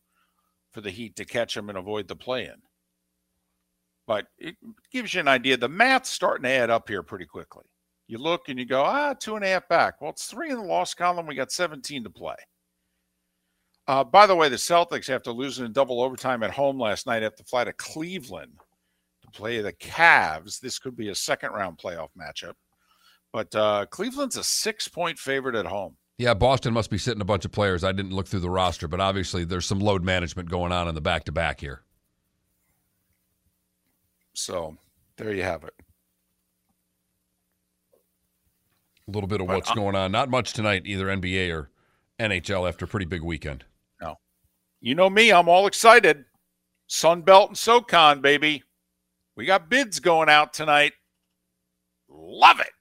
for 0.71 0.81
the 0.81 0.91
Heat 0.91 1.17
to 1.17 1.25
catch 1.25 1.55
them 1.55 1.69
and 1.69 1.77
avoid 1.77 2.07
the 2.07 2.17
play 2.17 2.45
in. 2.45 2.63
But 4.07 4.29
it 4.39 4.57
gives 4.93 5.13
you 5.13 5.21
an 5.21 5.29
idea. 5.29 5.57
The 5.57 5.69
math's 5.69 6.11
starting 6.11 6.45
to 6.45 6.51
add 6.51 6.71
up 6.71 6.89
here 6.89 7.03
pretty 7.03 7.27
quickly. 7.27 7.65
You 8.09 8.19
look 8.19 8.49
and 8.49 8.59
you 8.59 8.65
go, 8.65 8.83
ah, 8.83 9.15
two 9.15 9.37
and 9.37 9.45
a 9.45 9.49
half 9.49 9.69
back. 9.69 10.01
Well, 10.01 10.11
it's 10.11 10.27
three 10.27 10.51
in 10.51 10.57
the 10.57 10.65
loss 10.65 10.95
column. 10.95 11.27
We 11.27 11.35
got 11.35 11.51
17 11.51 12.05
to 12.05 12.11
play. 12.11 12.37
Uh, 13.89 14.05
by 14.05 14.27
the 14.27 14.35
way, 14.35 14.49
the 14.49 14.57
Celtics, 14.57 15.11
after 15.11 15.31
losing 15.33 15.65
in 15.65 15.73
double 15.73 16.01
overtime 16.01 16.43
at 16.43 16.51
home 16.51 16.79
last 16.79 17.07
night, 17.07 17.23
have 17.23 17.37
to 17.37 17.45
fly 17.45 17.65
to 17.65 17.73
Cleveland 17.73 18.53
to 19.23 19.31
play 19.31 19.61
the 19.61 19.73
Cavs. 19.73 20.61
This 20.61 20.79
could 20.79 20.97
be 20.97 21.09
a 21.09 21.15
second 21.15 21.51
round 21.51 21.79
playoff 21.79 22.09
matchup. 22.19 22.55
But 23.33 23.55
uh, 23.55 23.87
Cleveland's 23.91 24.37
a 24.37 24.45
six 24.45 24.89
point 24.89 25.19
favorite 25.19 25.55
at 25.55 25.67
home. 25.67 25.97
Yeah, 26.19 26.35
Boston 26.35 26.73
must 26.73 26.91
be 26.91 26.99
sitting 26.99 27.21
a 27.21 27.27
bunch 27.27 27.45
of 27.45 27.53
players. 27.53 27.85
I 27.85 27.93
didn't 27.93 28.13
look 28.13 28.27
through 28.27 28.41
the 28.41 28.51
roster, 28.51 28.89
but 28.89 29.01
obviously 29.01 29.45
there's 29.45 29.67
some 29.67 29.81
load 29.81 30.03
management 30.03 30.49
going 30.49 30.73
on 30.73 30.89
in 30.89 30.95
the 30.95 31.01
back 31.01 31.25
to 31.25 31.33
back 31.33 31.61
here. 31.61 31.83
So 34.33 34.77
there 35.17 35.35
you 35.35 35.43
have 35.43 35.65
it. 35.65 35.75
A 39.09 39.13
little 39.13 39.29
bit 39.29 39.41
of 39.41 39.47
what's 39.47 39.71
going 39.73 39.95
on. 39.95 40.11
Not 40.11 40.31
much 40.31 40.53
tonight, 40.53 40.83
either 40.85 41.07
NBA 41.07 41.55
or 41.55 41.71
NHL 42.19 42.69
after 42.69 42.85
a 42.85 42.89
pretty 42.89 43.07
big 43.07 43.23
weekend. 43.23 43.65
No. 44.01 44.17
You 44.81 44.95
know 44.95 45.09
me, 45.09 45.33
I'm 45.33 45.49
all 45.49 45.67
excited. 45.67 46.25
Sun 46.89 47.23
Belt 47.23 47.51
and 47.51 47.59
SoCon, 47.59 48.21
baby. 48.21 48.63
We 49.37 49.45
got 49.45 49.69
bids 49.69 50.01
going 50.01 50.29
out 50.29 50.53
tonight. 50.53 50.93
Love 52.09 52.61
it. 52.61 52.73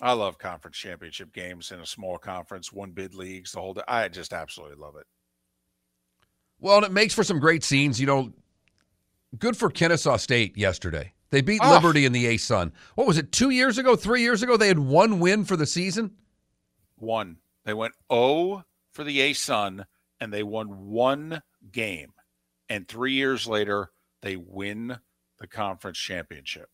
I 0.00 0.12
love 0.12 0.38
conference 0.38 0.76
championship 0.76 1.32
games 1.32 1.70
in 1.70 1.80
a 1.80 1.86
small 1.86 2.18
conference, 2.18 2.72
one 2.72 2.90
bid 2.90 3.14
leagues, 3.14 3.52
the 3.52 3.60
whole 3.60 3.74
day. 3.74 3.82
I 3.86 4.08
just 4.08 4.32
absolutely 4.32 4.76
love 4.76 4.96
it. 4.96 5.06
Well, 6.58 6.78
and 6.78 6.86
it 6.86 6.92
makes 6.92 7.14
for 7.14 7.24
some 7.24 7.38
great 7.38 7.62
scenes. 7.62 8.00
You 8.00 8.06
know, 8.06 8.32
good 9.38 9.56
for 9.56 9.70
Kennesaw 9.70 10.16
State 10.16 10.56
yesterday. 10.56 11.12
They 11.32 11.40
beat 11.40 11.60
Oh. 11.64 11.72
Liberty 11.72 12.04
in 12.04 12.12
the 12.12 12.26
ASUN. 12.26 12.72
What 12.94 13.06
was 13.06 13.16
it, 13.16 13.32
two 13.32 13.50
years 13.50 13.78
ago, 13.78 13.96
three 13.96 14.20
years 14.20 14.42
ago? 14.42 14.56
They 14.58 14.68
had 14.68 14.78
one 14.78 15.18
win 15.18 15.44
for 15.44 15.56
the 15.56 15.66
season? 15.66 16.12
One. 16.96 17.38
They 17.64 17.72
went 17.74 17.94
0 18.12 18.64
for 18.92 19.02
the 19.02 19.18
ASUN 19.18 19.84
and 20.20 20.32
they 20.32 20.42
won 20.42 20.88
one 20.90 21.42
game. 21.72 22.12
And 22.68 22.86
three 22.86 23.14
years 23.14 23.46
later, 23.46 23.90
they 24.20 24.36
win 24.36 24.98
the 25.38 25.46
conference 25.46 25.98
championship. 25.98 26.68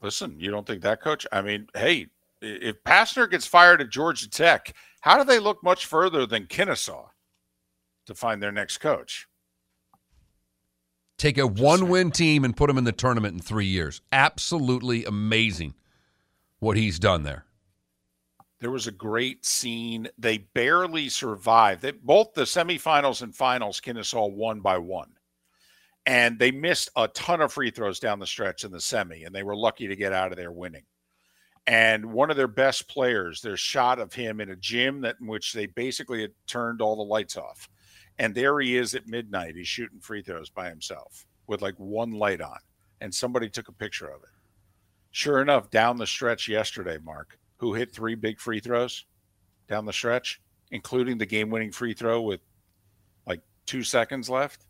Listen, 0.00 0.38
you 0.38 0.50
don't 0.50 0.66
think 0.66 0.82
that 0.82 1.02
coach? 1.02 1.26
I 1.32 1.42
mean, 1.42 1.66
hey, 1.74 2.06
if 2.40 2.82
Pastner 2.84 3.28
gets 3.28 3.46
fired 3.46 3.80
at 3.80 3.90
Georgia 3.90 4.30
Tech, 4.30 4.74
how 5.00 5.18
do 5.18 5.24
they 5.24 5.38
look 5.40 5.62
much 5.64 5.86
further 5.86 6.24
than 6.24 6.46
Kennesaw 6.46 7.08
to 8.06 8.14
find 8.14 8.42
their 8.42 8.52
next 8.52 8.78
coach? 8.78 9.27
Take 11.18 11.36
a 11.36 11.46
one 11.46 11.88
win 11.88 12.12
team 12.12 12.44
and 12.44 12.56
put 12.56 12.68
them 12.68 12.78
in 12.78 12.84
the 12.84 12.92
tournament 12.92 13.34
in 13.34 13.40
three 13.40 13.66
years. 13.66 14.00
Absolutely 14.12 15.04
amazing 15.04 15.74
what 16.60 16.76
he's 16.76 16.98
done 16.98 17.24
there. 17.24 17.44
There 18.60 18.70
was 18.70 18.86
a 18.86 18.92
great 18.92 19.44
scene. 19.44 20.08
They 20.16 20.38
barely 20.38 21.08
survived. 21.08 21.82
They, 21.82 21.92
both 21.92 22.34
the 22.34 22.42
semifinals 22.42 23.22
and 23.22 23.34
finals, 23.34 23.80
Kennesaw 23.80 24.26
won 24.26 24.60
by 24.60 24.78
one. 24.78 25.12
And 26.06 26.38
they 26.38 26.50
missed 26.50 26.88
a 26.96 27.08
ton 27.08 27.40
of 27.40 27.52
free 27.52 27.70
throws 27.70 28.00
down 28.00 28.18
the 28.18 28.26
stretch 28.26 28.64
in 28.64 28.70
the 28.70 28.80
semi, 28.80 29.24
and 29.24 29.34
they 29.34 29.42
were 29.42 29.56
lucky 29.56 29.86
to 29.88 29.96
get 29.96 30.12
out 30.12 30.32
of 30.32 30.38
there 30.38 30.50
winning. 30.50 30.84
And 31.66 32.06
one 32.06 32.30
of 32.30 32.36
their 32.36 32.48
best 32.48 32.88
players, 32.88 33.42
there's 33.42 33.60
shot 33.60 33.98
of 33.98 34.14
him 34.14 34.40
in 34.40 34.50
a 34.50 34.56
gym 34.56 35.02
that 35.02 35.16
in 35.20 35.26
which 35.26 35.52
they 35.52 35.66
basically 35.66 36.22
had 36.22 36.32
turned 36.46 36.80
all 36.80 36.96
the 36.96 37.02
lights 37.02 37.36
off. 37.36 37.68
And 38.18 38.34
there 38.34 38.58
he 38.60 38.76
is 38.76 38.94
at 38.94 39.06
midnight. 39.06 39.56
He's 39.56 39.68
shooting 39.68 40.00
free 40.00 40.22
throws 40.22 40.50
by 40.50 40.68
himself 40.68 41.26
with 41.46 41.62
like 41.62 41.74
one 41.76 42.12
light 42.12 42.40
on. 42.40 42.58
And 43.00 43.14
somebody 43.14 43.48
took 43.48 43.68
a 43.68 43.72
picture 43.72 44.08
of 44.08 44.22
it. 44.22 44.30
Sure 45.10 45.40
enough, 45.40 45.70
down 45.70 45.96
the 45.96 46.06
stretch 46.06 46.48
yesterday, 46.48 46.98
Mark, 47.02 47.38
who 47.58 47.74
hit 47.74 47.92
three 47.92 48.14
big 48.14 48.40
free 48.40 48.60
throws 48.60 49.04
down 49.68 49.84
the 49.84 49.92
stretch, 49.92 50.40
including 50.70 51.18
the 51.18 51.26
game 51.26 51.50
winning 51.50 51.70
free 51.70 51.94
throw 51.94 52.20
with 52.22 52.40
like 53.26 53.40
two 53.66 53.82
seconds 53.82 54.28
left. 54.28 54.64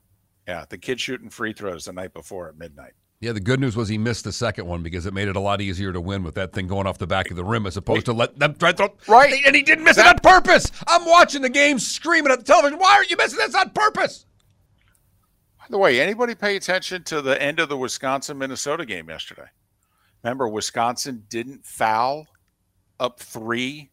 Yeah, 0.46 0.64
the 0.68 0.78
kid 0.78 1.00
shooting 1.00 1.30
free 1.30 1.52
throws 1.52 1.86
the 1.86 1.92
night 1.92 2.12
before 2.12 2.48
at 2.48 2.58
midnight. 2.58 2.94
Yeah, 3.20 3.32
the 3.32 3.40
good 3.40 3.58
news 3.58 3.74
was 3.74 3.88
he 3.88 3.98
missed 3.98 4.22
the 4.22 4.32
second 4.32 4.66
one 4.66 4.84
because 4.84 5.04
it 5.04 5.12
made 5.12 5.26
it 5.26 5.34
a 5.34 5.40
lot 5.40 5.60
easier 5.60 5.92
to 5.92 6.00
win 6.00 6.22
with 6.22 6.36
that 6.36 6.52
thing 6.52 6.68
going 6.68 6.86
off 6.86 6.98
the 6.98 7.06
back 7.06 7.30
of 7.30 7.36
the 7.36 7.44
rim 7.44 7.66
as 7.66 7.76
opposed 7.76 8.06
to 8.06 8.12
let 8.12 8.38
them 8.38 8.54
try 8.54 8.70
to 8.70 8.76
throw. 8.76 8.94
Right. 9.08 9.42
And 9.44 9.56
he 9.56 9.62
didn't 9.62 9.82
miss 9.82 9.98
it 9.98 10.06
on 10.06 10.18
purpose. 10.20 10.70
I'm 10.86 11.04
watching 11.04 11.42
the 11.42 11.48
game 11.48 11.80
screaming 11.80 12.30
at 12.30 12.38
the 12.38 12.44
television. 12.44 12.78
Why 12.78 12.92
are 12.92 13.04
you 13.04 13.16
missing 13.16 13.38
this 13.38 13.56
on 13.56 13.70
purpose? 13.70 14.24
By 15.58 15.64
the 15.68 15.78
way, 15.78 16.00
anybody 16.00 16.36
pay 16.36 16.54
attention 16.54 17.02
to 17.04 17.20
the 17.20 17.40
end 17.42 17.58
of 17.58 17.68
the 17.68 17.76
Wisconsin 17.76 18.38
Minnesota 18.38 18.86
game 18.86 19.08
yesterday? 19.08 19.48
Remember, 20.22 20.48
Wisconsin 20.48 21.24
didn't 21.28 21.66
foul 21.66 22.26
up 23.00 23.18
three, 23.18 23.90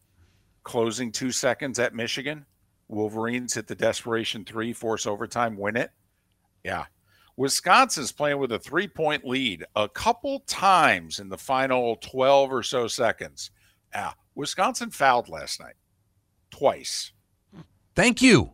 closing 0.62 1.10
two 1.10 1.32
seconds 1.32 1.80
at 1.80 1.94
Michigan. 1.94 2.46
Wolverines 2.86 3.54
hit 3.54 3.66
the 3.66 3.74
desperation 3.74 4.44
three, 4.44 4.72
force 4.72 5.04
overtime, 5.04 5.56
win 5.56 5.76
it. 5.76 5.90
Yeah. 6.62 6.84
Wisconsin's 7.36 8.12
playing 8.12 8.38
with 8.38 8.52
a 8.52 8.58
three 8.58 8.88
point 8.88 9.24
lead 9.24 9.64
a 9.74 9.88
couple 9.88 10.40
times 10.40 11.18
in 11.18 11.28
the 11.28 11.38
final 11.38 11.96
12 11.96 12.52
or 12.52 12.62
so 12.62 12.88
seconds. 12.88 13.50
Yeah. 13.92 14.12
Wisconsin 14.34 14.90
fouled 14.90 15.28
last 15.28 15.60
night 15.60 15.74
twice. 16.50 17.12
Thank 17.94 18.20
you. 18.20 18.52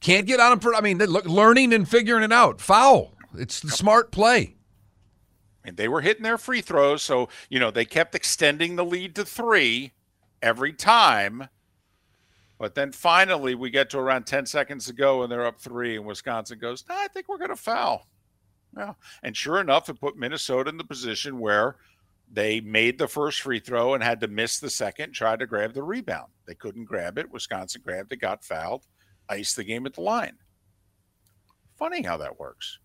Can't 0.00 0.26
get 0.26 0.40
on 0.40 0.60
for, 0.60 0.74
I 0.74 0.80
mean, 0.80 0.98
they 0.98 1.06
look, 1.06 1.24
learning 1.24 1.72
and 1.72 1.88
figuring 1.88 2.22
it 2.22 2.32
out. 2.32 2.60
Foul. 2.60 3.14
It's 3.36 3.60
the 3.60 3.70
smart 3.70 4.12
play. 4.12 4.56
And 5.64 5.76
they 5.76 5.88
were 5.88 6.00
hitting 6.00 6.22
their 6.22 6.38
free 6.38 6.60
throws. 6.60 7.02
So, 7.02 7.28
you 7.48 7.58
know, 7.58 7.70
they 7.70 7.84
kept 7.84 8.14
extending 8.14 8.76
the 8.76 8.84
lead 8.84 9.14
to 9.16 9.24
three 9.24 9.92
every 10.42 10.72
time. 10.72 11.48
But 12.58 12.74
then 12.74 12.90
finally, 12.92 13.54
we 13.54 13.70
get 13.70 13.90
to 13.90 13.98
around 13.98 14.26
10 14.26 14.46
seconds 14.46 14.86
to 14.86 14.94
go 14.94 15.22
and 15.22 15.30
they're 15.30 15.46
up 15.46 15.60
three, 15.60 15.96
and 15.96 16.06
Wisconsin 16.06 16.58
goes, 16.58 16.84
nah, 16.88 16.94
I 16.96 17.08
think 17.08 17.28
we're 17.28 17.38
going 17.38 17.50
to 17.50 17.56
foul. 17.56 18.06
Yeah. 18.76 18.94
And 19.22 19.36
sure 19.36 19.60
enough, 19.60 19.88
it 19.88 20.00
put 20.00 20.16
Minnesota 20.16 20.70
in 20.70 20.76
the 20.78 20.84
position 20.84 21.38
where 21.38 21.76
they 22.30 22.60
made 22.60 22.98
the 22.98 23.08
first 23.08 23.40
free 23.42 23.60
throw 23.60 23.94
and 23.94 24.02
had 24.02 24.20
to 24.20 24.28
miss 24.28 24.58
the 24.58 24.70
second, 24.70 25.12
tried 25.12 25.38
to 25.40 25.46
grab 25.46 25.74
the 25.74 25.82
rebound. 25.82 26.32
They 26.46 26.54
couldn't 26.54 26.84
grab 26.84 27.18
it. 27.18 27.30
Wisconsin 27.30 27.82
grabbed 27.84 28.12
it, 28.12 28.16
got 28.20 28.44
fouled, 28.44 28.84
iced 29.28 29.56
the 29.56 29.64
game 29.64 29.86
at 29.86 29.94
the 29.94 30.00
line. 30.00 30.36
Funny 31.78 32.02
how 32.02 32.16
that 32.16 32.38
works. 32.40 32.78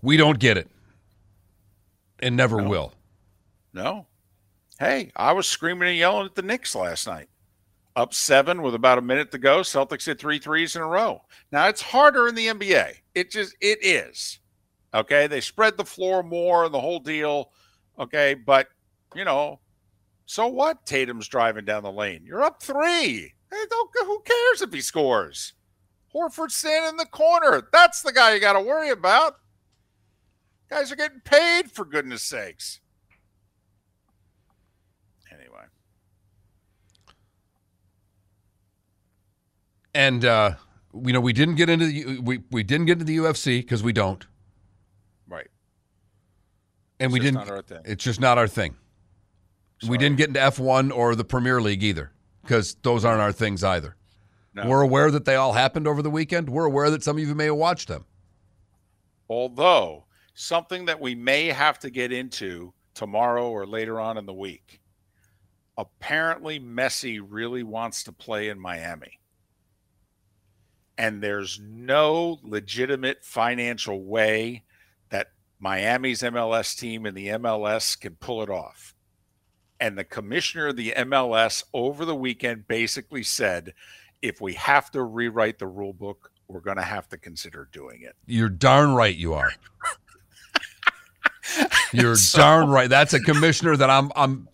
We 0.00 0.16
don't 0.16 0.38
get 0.38 0.56
it 0.56 0.68
and 2.20 2.36
never 2.36 2.60
No. 2.62 2.68
will. 2.68 2.94
No. 3.72 4.06
Hey, 4.78 5.10
I 5.16 5.32
was 5.32 5.46
screaming 5.46 5.88
and 5.88 5.98
yelling 5.98 6.26
at 6.26 6.34
the 6.34 6.42
Knicks 6.42 6.74
last 6.74 7.06
night. 7.06 7.28
Up 7.96 8.14
seven 8.14 8.62
with 8.62 8.74
about 8.74 8.98
a 8.98 9.02
minute 9.02 9.32
to 9.32 9.38
go. 9.38 9.60
Celtics 9.60 10.06
hit 10.06 10.20
three 10.20 10.38
threes 10.38 10.76
in 10.76 10.82
a 10.82 10.86
row. 10.86 11.22
Now 11.50 11.66
it's 11.66 11.82
harder 11.82 12.28
in 12.28 12.36
the 12.36 12.46
NBA. 12.46 12.94
It 13.14 13.30
just 13.30 13.56
it 13.60 13.78
is. 13.82 14.38
Okay. 14.94 15.26
They 15.26 15.40
spread 15.40 15.76
the 15.76 15.84
floor 15.84 16.22
more 16.22 16.64
and 16.64 16.72
the 16.72 16.80
whole 16.80 17.00
deal. 17.00 17.50
Okay. 17.98 18.34
But 18.34 18.68
you 19.16 19.24
know, 19.24 19.58
so 20.26 20.46
what? 20.46 20.86
Tatum's 20.86 21.26
driving 21.26 21.64
down 21.64 21.82
the 21.82 21.90
lane. 21.90 22.22
You're 22.24 22.44
up 22.44 22.62
three. 22.62 23.32
Hey, 23.50 23.64
don't 23.70 23.90
who 24.04 24.20
cares 24.20 24.62
if 24.62 24.72
he 24.72 24.80
scores? 24.80 25.54
Horford's 26.14 26.54
standing 26.54 26.90
in 26.90 26.96
the 26.96 27.06
corner. 27.06 27.68
That's 27.72 28.02
the 28.02 28.12
guy 28.12 28.34
you 28.34 28.40
got 28.40 28.54
to 28.54 28.60
worry 28.60 28.90
about. 28.90 29.36
Guys 30.70 30.92
are 30.92 30.96
getting 30.96 31.20
paid 31.20 31.70
for 31.70 31.84
goodness 31.84 32.22
sakes. 32.22 32.80
Anyway, 35.32 35.64
And 39.98 40.24
uh, 40.24 40.52
you 40.94 41.12
know, 41.12 41.20
we 41.20 41.32
didn't 41.32 41.56
get 41.56 41.68
into 41.68 41.86
the 41.86 42.20
we 42.20 42.38
we 42.52 42.62
didn't 42.62 42.86
get 42.86 42.92
into 42.94 43.04
the 43.04 43.16
UFC 43.16 43.60
because 43.62 43.82
we 43.82 43.92
don't, 43.92 44.24
right. 45.26 45.48
and 47.00 47.12
we 47.12 47.18
It's 47.18 47.24
just 47.24 47.34
didn't. 47.34 47.48
not 47.48 47.56
our 47.56 47.62
thing. 47.62 47.82
It's 47.84 48.04
just 48.04 48.20
not 48.20 48.38
our 48.38 48.46
thing. 48.46 48.76
We 49.88 49.98
didn't 49.98 50.16
get 50.16 50.28
into 50.28 50.40
F 50.40 50.60
one 50.60 50.92
or 50.92 51.16
the 51.16 51.24
Premier 51.24 51.60
League 51.60 51.82
either 51.82 52.12
because 52.42 52.76
those 52.82 53.04
aren't 53.04 53.20
our 53.20 53.32
things 53.32 53.64
either. 53.64 53.96
No. 54.54 54.68
We're 54.68 54.82
aware 54.82 55.10
that 55.10 55.24
they 55.24 55.34
all 55.34 55.52
happened 55.52 55.88
over 55.88 56.00
the 56.00 56.10
weekend. 56.10 56.48
We're 56.48 56.66
aware 56.66 56.90
that 56.90 57.02
some 57.02 57.16
of 57.18 57.24
you 57.26 57.34
may 57.34 57.46
have 57.46 57.56
watched 57.56 57.88
them. 57.88 58.04
Although 59.28 60.04
something 60.34 60.84
that 60.84 61.00
we 61.00 61.16
may 61.16 61.46
have 61.46 61.80
to 61.80 61.90
get 61.90 62.12
into 62.12 62.72
tomorrow 62.94 63.50
or 63.50 63.66
later 63.66 64.00
on 64.00 64.16
in 64.16 64.26
the 64.26 64.32
week. 64.32 64.80
Apparently, 65.76 66.60
Messi 66.60 67.20
really 67.20 67.64
wants 67.64 68.04
to 68.04 68.12
play 68.12 68.48
in 68.48 68.60
Miami. 68.60 69.18
And 70.98 71.22
there's 71.22 71.60
no 71.62 72.40
legitimate 72.42 73.24
financial 73.24 74.02
way 74.02 74.64
that 75.10 75.28
Miami's 75.60 76.22
MLS 76.22 76.76
team 76.76 77.06
and 77.06 77.16
the 77.16 77.28
MLS 77.28 77.98
can 77.98 78.16
pull 78.16 78.42
it 78.42 78.50
off. 78.50 78.94
And 79.80 79.96
the 79.96 80.04
commissioner 80.04 80.68
of 80.68 80.76
the 80.76 80.92
MLS 80.96 81.62
over 81.72 82.04
the 82.04 82.16
weekend 82.16 82.66
basically 82.66 83.22
said 83.22 83.74
if 84.22 84.40
we 84.40 84.54
have 84.54 84.90
to 84.90 85.02
rewrite 85.02 85.60
the 85.60 85.68
rule 85.68 85.92
book, 85.92 86.32
we're 86.48 86.60
going 86.60 86.78
to 86.78 86.82
have 86.82 87.08
to 87.10 87.16
consider 87.16 87.68
doing 87.72 88.02
it. 88.02 88.16
You're 88.26 88.48
darn 88.48 88.94
right 88.94 89.14
you 89.14 89.34
are. 89.34 89.52
You're 91.92 92.16
darn 92.34 92.68
right. 92.68 92.90
That's 92.90 93.14
a 93.14 93.20
commissioner 93.20 93.76
that 93.76 93.88
I'm 93.88 94.10
I'm 94.16 94.48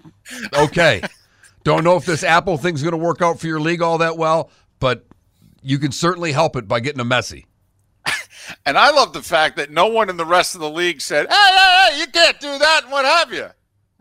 okay. 0.57 1.03
Don't 1.65 1.83
know 1.83 1.97
if 1.97 2.05
this 2.05 2.23
Apple 2.23 2.59
thing's 2.59 2.83
going 2.83 2.93
to 2.93 2.99
work 2.99 3.23
out 3.23 3.41
for 3.41 3.47
your 3.47 3.59
league 3.59 3.83
all 3.83 3.99
that 3.99 4.17
well, 4.17 4.51
but 4.79 5.05
you 5.65 5.79
can 5.79 5.91
certainly 5.91 6.33
help 6.33 6.55
it 6.57 6.69
by 6.69 6.81
getting 6.81 7.01
a 7.01 7.05
Messi. 7.05 7.47
And 8.67 8.77
I 8.77 8.91
love 8.91 9.15
the 9.15 9.23
fact 9.23 9.57
that 9.57 9.71
no 9.71 9.87
one 9.87 10.11
in 10.11 10.19
the 10.19 10.25
rest 10.25 10.55
of 10.55 10.61
the 10.61 10.69
league 10.69 11.01
said, 11.01 11.27
hey, 11.31 11.35
hey, 11.35 11.89
hey, 11.91 11.99
you 12.01 12.07
can't 12.07 12.39
do 12.39 12.59
that 12.59 12.81
and 12.83 12.93
what 12.93 13.07
have 13.07 13.33
you. 13.33 13.49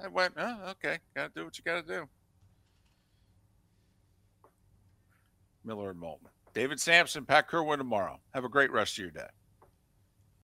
I 0.04 0.08
went, 0.10 0.34
oh, 0.36 0.72
okay, 0.72 1.00
got 1.16 1.34
to 1.34 1.40
do 1.40 1.46
what 1.46 1.58
you 1.58 1.64
got 1.64 1.86
to 1.86 2.00
do. 2.00 2.10
Miller 5.64 5.92
and 5.92 6.00
Moltman. 6.02 6.28
David 6.54 6.82
Samson, 6.82 7.26
Pat 7.26 7.48
Kirwan 7.50 7.78
tomorrow. 7.78 8.20
Have 8.34 8.44
a 8.44 8.50
great 8.50 8.72
rest 8.72 8.94
of 8.94 9.00
your 9.00 9.12
day. 9.12 9.30